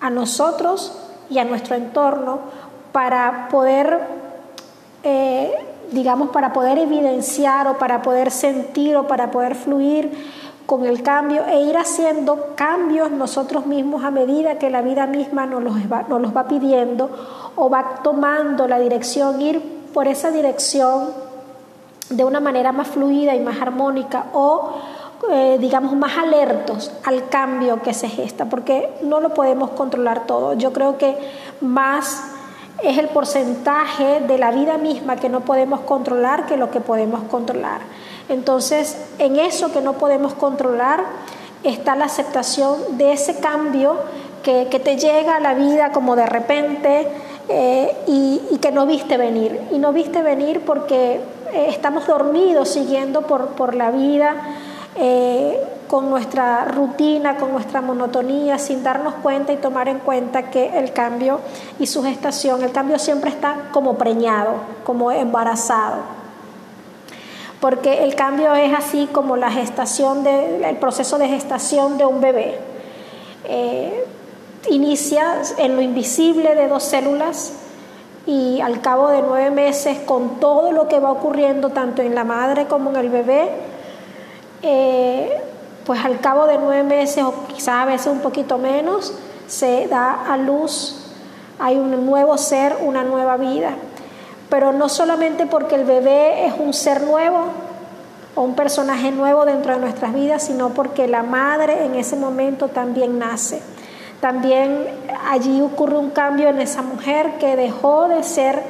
a 0.00 0.10
nosotros 0.10 0.98
y 1.30 1.38
a 1.38 1.44
nuestro 1.44 1.76
entorno 1.76 2.40
para 2.92 3.48
poder, 3.50 4.00
eh, 5.04 5.52
digamos, 5.92 6.30
para 6.30 6.52
poder 6.52 6.78
evidenciar 6.78 7.68
o 7.68 7.78
para 7.78 8.02
poder 8.02 8.30
sentir 8.30 8.96
o 8.96 9.06
para 9.06 9.30
poder 9.30 9.54
fluir 9.54 10.10
con 10.66 10.84
el 10.84 11.02
cambio 11.02 11.46
e 11.46 11.60
ir 11.62 11.76
haciendo 11.76 12.54
cambios 12.56 13.10
nosotros 13.10 13.66
mismos 13.66 14.04
a 14.04 14.10
medida 14.10 14.58
que 14.58 14.68
la 14.68 14.82
vida 14.82 15.06
misma 15.06 15.46
nos 15.46 15.62
los 15.62 15.74
va, 15.90 16.04
nos 16.08 16.20
los 16.20 16.36
va 16.36 16.48
pidiendo 16.48 17.08
o 17.54 17.70
va 17.70 18.00
tomando 18.02 18.66
la 18.66 18.78
dirección, 18.78 19.40
ir 19.40 19.62
por 19.94 20.08
esa 20.08 20.30
dirección 20.30 21.10
de 22.10 22.24
una 22.24 22.40
manera 22.40 22.72
más 22.72 22.88
fluida 22.88 23.34
y 23.34 23.40
más 23.40 23.60
armónica 23.62 24.26
o 24.32 24.72
eh, 25.30 25.56
digamos 25.60 25.94
más 25.94 26.18
alertos 26.18 26.92
al 27.04 27.28
cambio 27.28 27.80
que 27.82 27.94
se 27.94 28.08
gesta, 28.08 28.44
porque 28.44 28.90
no 29.02 29.20
lo 29.20 29.34
podemos 29.34 29.70
controlar 29.70 30.26
todo. 30.26 30.54
Yo 30.54 30.72
creo 30.72 30.98
que 30.98 31.16
más 31.60 32.35
es 32.82 32.98
el 32.98 33.08
porcentaje 33.08 34.20
de 34.20 34.38
la 34.38 34.50
vida 34.50 34.76
misma 34.78 35.16
que 35.16 35.28
no 35.28 35.40
podemos 35.40 35.80
controlar 35.80 36.46
que 36.46 36.56
lo 36.56 36.70
que 36.70 36.80
podemos 36.80 37.22
controlar. 37.24 37.80
Entonces, 38.28 38.96
en 39.18 39.38
eso 39.38 39.72
que 39.72 39.80
no 39.80 39.94
podemos 39.94 40.34
controlar 40.34 41.04
está 41.64 41.96
la 41.96 42.04
aceptación 42.04 42.98
de 42.98 43.12
ese 43.12 43.36
cambio 43.40 43.96
que, 44.42 44.66
te 44.66 44.96
llega 44.96 45.36
a 45.36 45.40
la 45.40 45.54
vida 45.54 45.90
como 45.90 46.14
de 46.14 46.26
repente 46.26 47.08
eh, 47.48 47.92
y, 48.06 48.58
que 48.58 48.70
no 48.70 48.86
viste 48.86 49.16
venir. 49.16 49.60
Y 49.72 49.78
no 49.78 49.92
viste 49.92 50.22
venir 50.22 50.60
porque 50.60 51.20
eh, 51.52 51.66
estamos 51.68 52.06
dormidos 52.06 52.68
siguiendo 52.68 53.22
por, 53.22 53.74
la 53.74 53.90
vida. 53.90 54.34
Eh, 54.96 55.60
con 55.88 56.10
nuestra 56.10 56.64
rutina, 56.64 57.36
con 57.36 57.52
nuestra 57.52 57.80
monotonía, 57.80 58.58
sin 58.58 58.82
darnos 58.82 59.14
cuenta 59.14 59.52
y 59.52 59.56
tomar 59.56 59.88
en 59.88 59.98
cuenta 59.98 60.50
que 60.50 60.78
el 60.78 60.92
cambio 60.92 61.40
y 61.78 61.86
su 61.86 62.02
gestación, 62.02 62.62
el 62.62 62.72
cambio 62.72 62.98
siempre 62.98 63.30
está 63.30 63.68
como 63.72 63.96
preñado, 63.96 64.54
como 64.84 65.10
embarazado 65.12 66.16
porque 67.60 68.04
el 68.04 68.14
cambio 68.14 68.54
es 68.54 68.72
así 68.74 69.08
como 69.10 69.36
la 69.36 69.50
gestación 69.50 70.22
de, 70.24 70.68
el 70.68 70.76
proceso 70.76 71.18
de 71.18 71.28
gestación 71.28 71.98
de 71.98 72.04
un 72.04 72.20
bebé. 72.20 72.58
Eh, 73.44 74.04
inicia 74.70 75.42
en 75.58 75.76
lo 75.76 75.82
invisible 75.82 76.54
de 76.54 76.68
dos 76.68 76.82
células 76.82 77.54
y 78.26 78.60
al 78.60 78.80
cabo 78.80 79.08
de 79.08 79.22
nueve 79.22 79.50
meses, 79.50 79.98
con 80.00 80.40
todo 80.40 80.72
lo 80.72 80.88
que 80.88 80.98
va 80.98 81.12
ocurriendo 81.12 81.70
tanto 81.70 82.02
en 82.02 82.14
la 82.14 82.24
madre 82.24 82.66
como 82.66 82.90
en 82.90 82.96
el 82.96 83.08
bebé, 83.08 83.48
eh, 84.62 85.40
pues 85.86 86.04
al 86.04 86.20
cabo 86.20 86.46
de 86.46 86.58
nueve 86.58 86.82
meses 86.82 87.24
o 87.24 87.46
quizás 87.46 87.76
a 87.76 87.84
veces 87.84 88.08
un 88.08 88.20
poquito 88.20 88.58
menos, 88.58 89.14
se 89.46 89.86
da 89.88 90.32
a 90.32 90.36
luz, 90.36 91.12
hay 91.58 91.76
un 91.76 92.04
nuevo 92.04 92.36
ser, 92.36 92.76
una 92.82 93.04
nueva 93.04 93.36
vida 93.36 93.76
pero 94.48 94.72
no 94.72 94.88
solamente 94.88 95.46
porque 95.46 95.74
el 95.74 95.84
bebé 95.84 96.46
es 96.46 96.54
un 96.58 96.72
ser 96.72 97.02
nuevo 97.02 97.46
o 98.34 98.42
un 98.42 98.54
personaje 98.54 99.10
nuevo 99.10 99.44
dentro 99.44 99.74
de 99.74 99.80
nuestras 99.80 100.14
vidas, 100.14 100.44
sino 100.44 100.70
porque 100.70 101.08
la 101.08 101.22
madre 101.22 101.84
en 101.84 101.94
ese 101.94 102.16
momento 102.16 102.68
también 102.68 103.18
nace. 103.18 103.60
También 104.20 104.86
allí 105.28 105.60
ocurre 105.60 105.96
un 105.96 106.10
cambio 106.10 106.48
en 106.48 106.60
esa 106.60 106.82
mujer 106.82 107.38
que 107.38 107.56
dejó 107.56 108.08
de 108.08 108.22
ser 108.22 108.62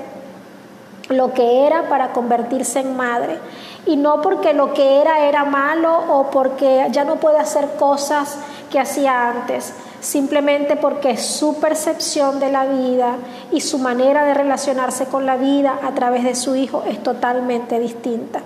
lo 1.08 1.32
que 1.32 1.66
era 1.66 1.88
para 1.88 2.12
convertirse 2.12 2.80
en 2.80 2.96
madre. 2.96 3.38
Y 3.86 3.96
no 3.96 4.20
porque 4.20 4.52
lo 4.52 4.74
que 4.74 5.00
era 5.00 5.26
era 5.28 5.44
malo 5.44 5.96
o 6.10 6.30
porque 6.30 6.86
ya 6.90 7.04
no 7.04 7.16
puede 7.16 7.38
hacer 7.38 7.76
cosas 7.78 8.38
que 8.70 8.80
hacía 8.80 9.30
antes, 9.30 9.72
simplemente 10.00 10.74
porque 10.76 11.16
su 11.16 11.60
percepción 11.60 12.40
de 12.40 12.50
la 12.50 12.66
vida 12.66 13.16
y 13.52 13.60
su 13.60 13.78
manera 13.78 14.24
de 14.24 14.34
relacionarse 14.34 15.06
con 15.06 15.24
la 15.24 15.36
vida 15.36 15.78
a 15.84 15.92
través 15.92 16.24
de 16.24 16.34
su 16.34 16.56
hijo 16.56 16.82
es 16.88 17.02
totalmente 17.02 17.78
distinta. 17.78 18.42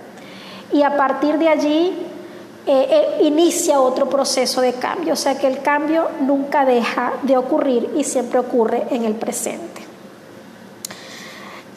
Y 0.71 0.83
a 0.83 0.95
partir 0.95 1.37
de 1.37 1.49
allí 1.49 2.07
eh, 2.67 2.87
eh, 2.89 3.23
inicia 3.23 3.81
otro 3.81 4.07
proceso 4.07 4.61
de 4.61 4.73
cambio, 4.73 5.13
o 5.13 5.17
sea 5.17 5.37
que 5.37 5.47
el 5.47 5.63
cambio 5.63 6.07
nunca 6.21 6.63
deja 6.63 7.13
de 7.23 7.35
ocurrir 7.35 7.89
y 7.97 8.03
siempre 8.03 8.39
ocurre 8.39 8.85
en 8.91 9.03
el 9.03 9.15
presente. 9.15 9.80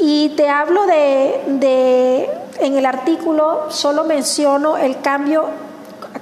Y 0.07 0.29
te 0.37 0.51
hablo 0.51 0.87
de, 0.87 1.41
de 1.47 2.29
en 2.61 2.77
el 2.77 2.85
artículo, 2.85 3.71
solo 3.71 4.05
menciono 4.05 4.77
el 4.77 5.01
cambio 5.01 5.47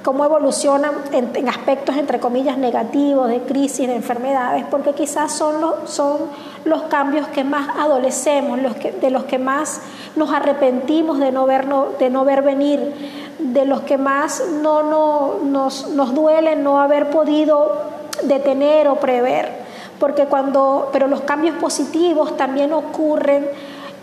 cómo 0.05 0.25
evolucionan 0.25 0.93
en, 1.13 1.49
aspectos, 1.49 1.97
entre 1.97 2.21
comillas, 2.21 2.59
negativos, 2.59 3.29
de 3.29 3.41
crisis, 3.41 3.89
de 3.89 3.97
enfermedades, 3.97 4.65
porque 4.71 4.93
quizás 4.93 5.33
son 5.33 5.61
los, 5.61 5.91
son 5.91 6.19
los 6.65 6.83
cambios 6.83 7.27
que 7.29 7.43
más 7.43 7.69
adolecemos, 7.77 8.61
los 8.61 8.77
que, 8.77 8.93
de 8.93 9.11
los 9.11 9.25
que 9.25 9.39
más 9.39 9.81
nos 10.15 10.33
arrepentimos 10.33 11.19
de 11.19 11.33
no 11.33 11.45
ver, 11.45 11.67
de 11.99 12.09
no 12.09 12.25
ver 12.25 12.43
venir, 12.43 13.35
de 13.41 13.65
los 13.65 13.81
que 13.81 13.99
más 13.99 14.45
no, 14.63 14.85
no, 14.85 15.39
nos, 15.43 15.89
nos 15.89 16.15
duele 16.15 16.55
no 16.55 16.81
haber 16.81 17.11
podido 17.11 17.83
detener 18.23 18.87
o 18.87 18.97
prever. 18.97 19.63
Porque 19.99 20.27
cuando, 20.27 20.89
pero 20.93 21.07
los 21.07 21.21
cambios 21.23 21.57
positivos 21.57 22.37
también 22.37 22.73
ocurren 22.73 23.49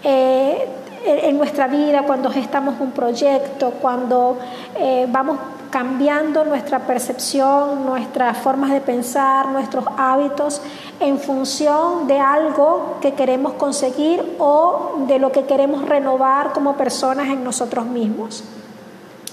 eh, 0.03 0.67
en 1.05 1.37
nuestra 1.37 1.67
vida, 1.67 2.03
cuando 2.03 2.29
gestamos 2.29 2.75
un 2.79 2.91
proyecto, 2.91 3.71
cuando 3.81 4.37
eh, 4.75 5.07
vamos 5.09 5.37
cambiando 5.69 6.43
nuestra 6.45 6.79
percepción, 6.79 7.85
nuestras 7.85 8.37
formas 8.37 8.71
de 8.71 8.81
pensar, 8.81 9.47
nuestros 9.49 9.85
hábitos 9.97 10.61
en 10.99 11.19
función 11.19 12.07
de 12.07 12.19
algo 12.19 12.97
que 13.01 13.13
queremos 13.13 13.53
conseguir 13.53 14.35
o 14.39 15.03
de 15.07 15.19
lo 15.19 15.31
que 15.31 15.45
queremos 15.45 15.87
renovar 15.87 16.53
como 16.53 16.75
personas 16.75 17.27
en 17.27 17.43
nosotros 17.43 17.85
mismos. 17.85 18.43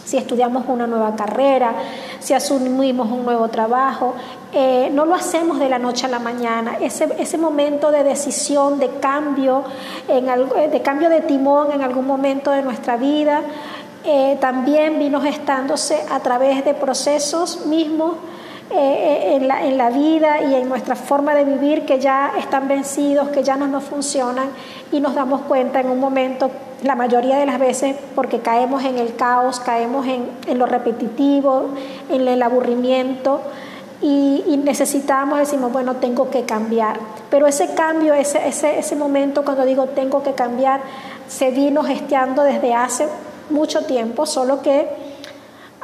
Si 0.07 0.17
estudiamos 0.17 0.67
una 0.69 0.87
nueva 0.87 1.17
carrera, 1.17 1.75
si 2.21 2.33
asumimos 2.33 3.11
un 3.11 3.25
nuevo 3.25 3.49
trabajo, 3.49 4.15
eh, 4.53 4.89
no 4.93 5.05
lo 5.05 5.17
hacemos 5.17 5.59
de 5.59 5.69
la 5.69 5.81
noche 5.81 6.07
a 6.07 6.09
la 6.09 6.21
mañana. 6.21 6.77
Ese, 6.81 7.09
ese 7.19 7.37
momento 7.39 7.91
de 7.91 8.05
decisión, 8.05 8.79
de 8.79 8.89
cambio, 9.01 9.65
en, 10.07 10.27
de 10.71 10.81
cambio 10.81 11.11
de 11.11 11.23
timón 11.23 11.73
en 11.73 11.83
algún 11.83 12.07
momento 12.07 12.53
de 12.53 12.63
nuestra 12.63 12.97
vida, 12.97 13.43
eh, 14.05 14.39
también 14.41 15.01
vino 15.01 15.21
gestándose 15.21 16.01
a 16.09 16.21
través 16.21 16.65
de 16.65 16.75
procesos 16.75 17.67
mismos 17.67 18.15
eh, 18.77 19.37
en, 19.37 19.49
la, 19.49 19.65
en, 19.65 19.79
la, 19.79 19.89
vida 19.91 20.43
y 20.43 20.55
en 20.55 20.69
nuestra 20.69 20.97
forma 20.97 21.35
de 21.35 21.45
vivir 21.45 21.87
que 21.87 21.99
ya 21.99 22.33
están 22.39 22.69
vencidos, 22.69 23.31
que 23.31 23.43
ya 23.43 23.57
no 23.57 23.67
nos 23.67 23.85
funcionan 23.85 24.49
y 24.93 25.01
nos 25.01 25.15
damos 25.15 25.41
cuenta 25.43 25.81
en 25.81 25.89
un 25.89 25.99
momento, 25.99 26.51
la 26.83 26.95
mayoría 26.95 27.39
de 27.39 27.47
las 27.47 27.59
veces, 27.59 27.97
porque 28.15 28.41
caemos 28.41 28.85
en 28.85 28.99
el 28.99 29.17
caos, 29.17 29.61
caemos 29.61 30.07
en, 30.07 30.29
en 30.47 30.59
lo 30.59 30.67
repetitivo, 30.67 31.71
en 32.11 32.29
el 32.29 32.43
aburrimiento. 32.43 33.41
Y, 34.03 34.45
y, 34.47 34.59
necesitamos, 34.59 35.39
decimos, 35.39 35.73
bueno, 35.73 35.97
tengo 35.97 36.29
que 36.29 36.43
cambiar. 36.43 36.99
Pero 37.31 37.47
ese 37.47 37.73
cambio, 37.75 38.13
ese, 38.13 38.47
ese, 38.47 38.79
ese 38.79 38.95
momento 38.95 39.43
cuando 39.43 39.65
digo 39.65 39.87
tengo 39.87 40.23
que 40.23 40.35
cambiar, 40.35 40.83
se 41.29 41.51
vino 41.51 41.83
gestando 41.83 42.43
desde 42.43 42.75
hace 42.75 43.09
mucho 43.49 43.87
tiempo, 43.87 44.27
solo 44.27 44.61
que 44.61 45.06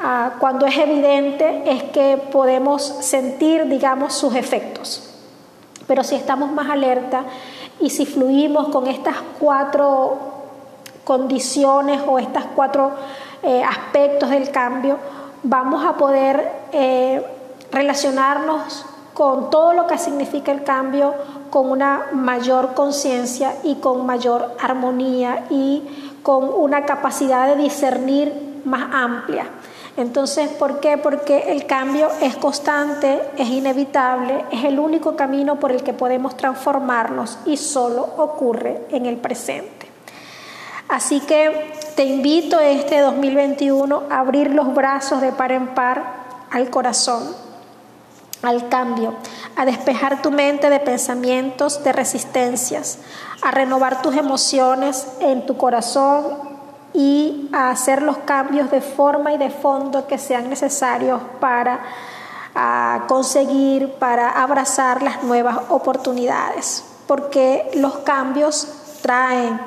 ah, 0.02 0.32
cuando 0.38 0.66
es 0.66 0.76
evidente 0.76 1.62
es 1.66 1.82
que 1.84 2.16
podemos 2.30 2.82
sentir, 2.82 3.66
digamos, 3.66 4.12
sus 4.12 4.34
efectos. 4.34 5.08
Pero 5.86 6.04
si 6.04 6.14
estamos 6.14 6.50
más 6.52 6.70
alerta 6.70 7.24
y 7.80 7.90
si 7.90 8.06
fluimos 8.06 8.68
con 8.68 8.86
estas 8.86 9.16
cuatro 9.38 10.18
condiciones 11.04 12.00
o 12.06 12.18
estos 12.18 12.44
cuatro 12.54 12.92
eh, 13.42 13.62
aspectos 13.62 14.30
del 14.30 14.50
cambio, 14.50 14.98
vamos 15.42 15.84
a 15.84 15.94
poder 15.94 16.50
eh, 16.72 17.24
relacionarnos 17.72 18.86
con 19.14 19.50
todo 19.50 19.72
lo 19.72 19.86
que 19.86 19.98
significa 19.98 20.52
el 20.52 20.62
cambio 20.62 21.14
con 21.50 21.70
una 21.70 22.06
mayor 22.12 22.74
conciencia 22.74 23.54
y 23.62 23.76
con 23.76 24.06
mayor 24.06 24.56
armonía 24.60 25.44
y 25.50 25.82
con 26.22 26.48
una 26.48 26.86
capacidad 26.86 27.48
de 27.48 27.62
discernir 27.62 28.62
más 28.64 28.88
amplia. 28.92 29.46
Entonces, 29.96 30.48
¿por 30.48 30.80
qué? 30.80 30.96
Porque 30.96 31.52
el 31.52 31.66
cambio 31.66 32.08
es 32.22 32.36
constante, 32.36 33.20
es 33.36 33.48
inevitable, 33.48 34.44
es 34.50 34.64
el 34.64 34.78
único 34.78 35.16
camino 35.16 35.60
por 35.60 35.70
el 35.70 35.82
que 35.82 35.92
podemos 35.92 36.36
transformarnos 36.36 37.38
y 37.44 37.58
solo 37.58 38.08
ocurre 38.16 38.86
en 38.90 39.04
el 39.04 39.18
presente. 39.18 39.90
Así 40.88 41.20
que 41.20 41.74
te 41.94 42.04
invito 42.04 42.58
este 42.58 43.00
2021 43.00 44.04
a 44.10 44.20
abrir 44.20 44.50
los 44.54 44.74
brazos 44.74 45.20
de 45.20 45.32
par 45.32 45.52
en 45.52 45.68
par 45.68 46.22
al 46.50 46.70
corazón, 46.70 47.34
al 48.42 48.68
cambio, 48.70 49.14
a 49.56 49.66
despejar 49.66 50.22
tu 50.22 50.30
mente 50.30 50.70
de 50.70 50.80
pensamientos, 50.80 51.84
de 51.84 51.92
resistencias, 51.92 52.98
a 53.42 53.50
renovar 53.50 54.00
tus 54.00 54.16
emociones 54.16 55.06
en 55.20 55.44
tu 55.44 55.56
corazón 55.58 56.51
y 56.94 57.48
a 57.52 57.70
hacer 57.70 58.02
los 58.02 58.18
cambios 58.18 58.70
de 58.70 58.80
forma 58.80 59.32
y 59.32 59.38
de 59.38 59.50
fondo 59.50 60.06
que 60.06 60.18
sean 60.18 60.50
necesarios 60.50 61.20
para 61.40 61.80
conseguir, 63.08 63.94
para 63.94 64.30
abrazar 64.30 65.02
las 65.02 65.22
nuevas 65.22 65.58
oportunidades, 65.70 66.84
porque 67.06 67.70
los 67.74 67.98
cambios 67.98 68.68
traen 69.00 69.58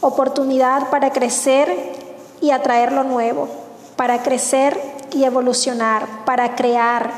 oportunidad 0.00 0.90
para 0.90 1.10
crecer 1.10 1.72
y 2.40 2.50
atraer 2.50 2.92
lo 2.92 3.04
nuevo, 3.04 3.48
para 3.94 4.22
crecer 4.22 4.78
y 5.12 5.24
evolucionar, 5.24 6.06
para 6.24 6.56
crear, 6.56 7.10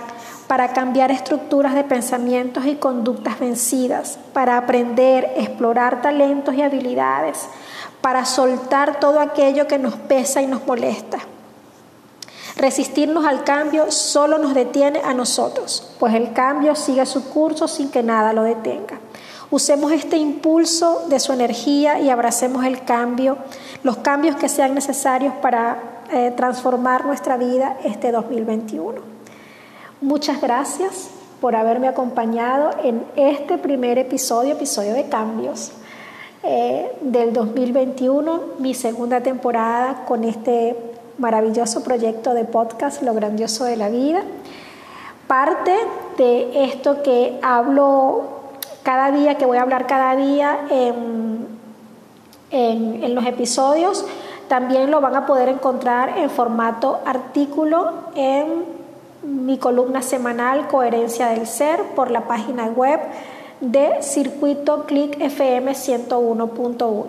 para 0.47 0.75
cambiar 0.75 1.11
estructuras 1.11 1.75
de 1.75 1.85
pensamientos 1.85 2.67
y 2.67 2.75
conductas 2.75 3.41
vencidas, 3.41 4.19
para 4.35 4.59
aprender, 4.59 5.33
explorar 5.37 6.03
talentos 6.03 6.55
y 6.55 6.63
habilidades, 6.63 7.49
para 8.05 8.27
soltar 8.27 9.01
todo 9.01 9.19
aquello 9.19 9.67
que 9.67 9.79
nos 9.79 9.95
pesa 9.95 10.43
y 10.43 10.47
nos 10.47 10.67
molesta. 10.67 11.21
Resistirnos 12.55 13.25
al 13.25 13.45
cambio 13.45 13.91
solo 13.91 14.37
nos 14.37 14.53
detiene 14.53 15.01
a 15.03 15.15
nosotros, 15.15 15.91
pues 15.99 16.13
el 16.13 16.35
cambio 16.35 16.75
sigue 16.75 17.07
su 17.07 17.31
curso 17.31 17.67
sin 17.67 17.91
que 17.91 18.03
nada 18.03 18.35
lo 18.35 18.43
detenga. 18.43 19.01
Usemos 19.51 19.91
este 19.91 20.19
impulso 20.19 21.07
de 21.09 21.19
su 21.19 21.33
energía 21.33 21.99
y 21.99 22.11
abracemos 22.11 22.67
el 22.67 22.85
cambio, 22.85 23.39
los 23.83 23.97
cambios 23.97 24.37
que 24.37 24.51
sean 24.51 24.75
necesarios 24.75 25.33
para 25.41 26.03
eh, 26.13 26.31
transformar 26.37 27.07
nuestra 27.07 27.39
vida 27.39 27.79
este 27.85 28.13
2021. 28.13 29.01
Muchas 30.03 30.43
gracias 30.43 31.09
por 31.41 31.57
haberme 31.57 31.89
acompañado 31.89 32.69
en 32.83 33.03
este 33.17 33.57
primer 33.57 33.97
episodio, 33.97 34.53
episodio 34.53 34.93
de 34.93 35.09
cambios 35.09 35.73
eh, 36.45 36.93
del 37.01 37.33
2021, 37.33 38.41
mi 38.59 38.75
segunda 38.75 39.23
temporada 39.23 40.05
con 40.07 40.25
este 40.25 40.77
maravilloso 41.19 41.83
proyecto 41.83 42.35
de 42.35 42.45
podcast, 42.45 43.03
Lo 43.03 43.15
Grandioso 43.15 43.65
de 43.65 43.77
la 43.77 43.89
Vida. 43.89 44.23
Parte 45.27 45.75
de 46.19 46.65
esto 46.65 47.03
que 47.03 47.39
hablo 47.43 48.25
cada 48.83 49.11
día, 49.11 49.37
que 49.37 49.47
voy 49.47 49.57
a 49.57 49.63
hablar 49.63 49.87
cada 49.87 50.17
día 50.17 50.67
en, 50.71 51.47
en 52.51 53.15
los 53.15 53.25
episodios, 53.25 54.05
también 54.49 54.91
lo 54.91 55.01
van 55.01 55.17
a 55.17 55.27
poder 55.27 55.49
encontrar 55.49 56.19
en 56.19 56.29
formato 56.29 57.01
artículo 57.07 57.93
en 58.15 58.65
mi 59.23 59.57
columna 59.59 60.03
semanal 60.03 60.69
Coherencia 60.69 61.29
del 61.29 61.47
Ser 61.47 61.83
por 61.95 62.11
la 62.11 62.29
página 62.29 62.67
web 62.67 63.01
de 63.61 64.03
Circuito 64.03 64.85
Click 64.85 65.21
FM 65.21 65.73
101.1. 65.73 67.05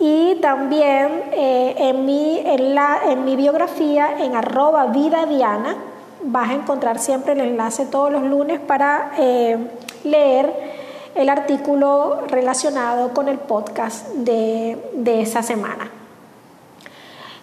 Y 0.00 0.36
también 0.36 1.24
eh, 1.32 1.74
en, 1.76 2.06
mi, 2.06 2.38
en, 2.38 2.74
la, 2.74 3.00
en 3.08 3.24
mi 3.24 3.34
biografía, 3.34 4.22
en 4.24 4.36
arroba 4.36 4.86
vida 4.86 5.26
diana, 5.26 5.76
vas 6.22 6.50
a 6.50 6.54
encontrar 6.54 6.98
siempre 6.98 7.32
el 7.32 7.40
enlace 7.40 7.86
todos 7.86 8.12
los 8.12 8.22
lunes 8.22 8.60
para 8.60 9.12
eh, 9.18 9.58
leer 10.04 10.52
el 11.14 11.28
artículo 11.28 12.20
relacionado 12.28 13.12
con 13.12 13.28
el 13.28 13.38
podcast 13.38 14.06
de, 14.14 14.78
de 14.92 15.22
esa 15.22 15.42
semana. 15.42 15.90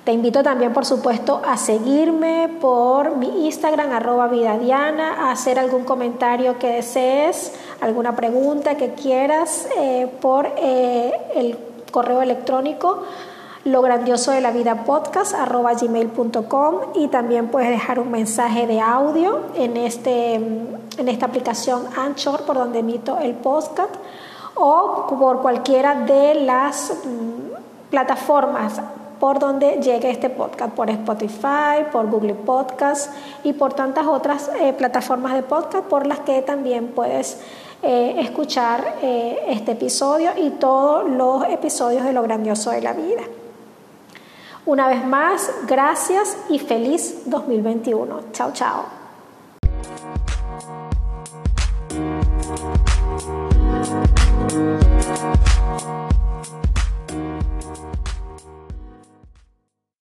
Te 0.06 0.12
invito 0.12 0.44
también, 0.44 0.72
por 0.72 0.86
supuesto, 0.86 1.42
a 1.44 1.58
seguirme 1.58 2.48
por 2.62 3.18
mi 3.18 3.48
Instagram, 3.48 3.92
arroba 3.92 4.28
vidadiana, 4.28 5.28
a 5.28 5.32
hacer 5.32 5.58
algún 5.58 5.84
comentario 5.84 6.60
que 6.60 6.68
desees, 6.68 7.54
alguna 7.86 8.16
pregunta 8.16 8.76
que 8.76 8.94
quieras 8.94 9.68
eh, 9.78 10.08
por 10.20 10.48
eh, 10.58 11.14
el 11.36 11.58
correo 11.92 12.22
electrónico 12.22 13.04
lo 13.64 13.82
grandioso 13.82 14.32
de 14.32 14.42
la 14.42 14.52
vida 14.52 14.84
podcast 14.86 15.34
arroba 15.34 15.74
gmail.com 15.74 16.76
y 16.96 17.08
también 17.08 17.48
puedes 17.48 17.70
dejar 17.70 18.00
un 18.00 18.12
mensaje 18.12 18.68
de 18.68 18.80
audio 18.82 19.42
en, 19.56 19.78
este, 19.78 20.36
en 20.36 21.08
esta 21.08 21.28
aplicación 21.28 21.84
Anchor 21.96 22.42
por 22.42 22.56
donde 22.56 22.80
emito 22.80 23.18
el 23.20 23.34
podcast 23.34 23.94
o 24.56 25.08
por 25.20 25.42
cualquiera 25.42 25.96
de 25.96 26.36
las 26.36 26.92
mm, 27.06 27.90
plataformas 27.90 28.82
por 29.20 29.40
donde 29.40 29.80
llegue 29.82 30.10
este 30.10 30.30
podcast, 30.30 30.74
por 30.74 30.90
Spotify, 30.90 31.86
por 31.92 32.10
Google 32.10 32.36
Podcast 32.36 33.12
y 33.44 33.54
por 33.54 33.74
tantas 33.74 34.06
otras 34.06 34.52
eh, 34.60 34.74
plataformas 34.74 35.34
de 35.34 35.42
podcast 35.42 35.86
por 35.86 36.06
las 36.06 36.20
que 36.20 36.42
también 36.42 36.88
puedes 36.90 37.40
eh, 37.82 38.16
escuchar 38.20 38.98
eh, 39.02 39.40
este 39.50 39.74
episodio 39.74 40.32
y 40.38 40.52
todos 40.52 41.10
los 41.10 41.44
episodios 41.46 42.04
de 42.04 42.14
Lo 42.14 42.22
Grandioso 42.24 42.72
de 42.72 42.82
la 42.82 42.94
Vida. 42.94 43.22
Una 44.66 44.88
vez 44.88 45.06
más, 45.06 45.52
gracias 45.68 46.38
y 46.50 46.58
feliz 46.60 47.24
2021. 47.26 48.32
Chao, 48.32 48.52
chao. 48.54 48.86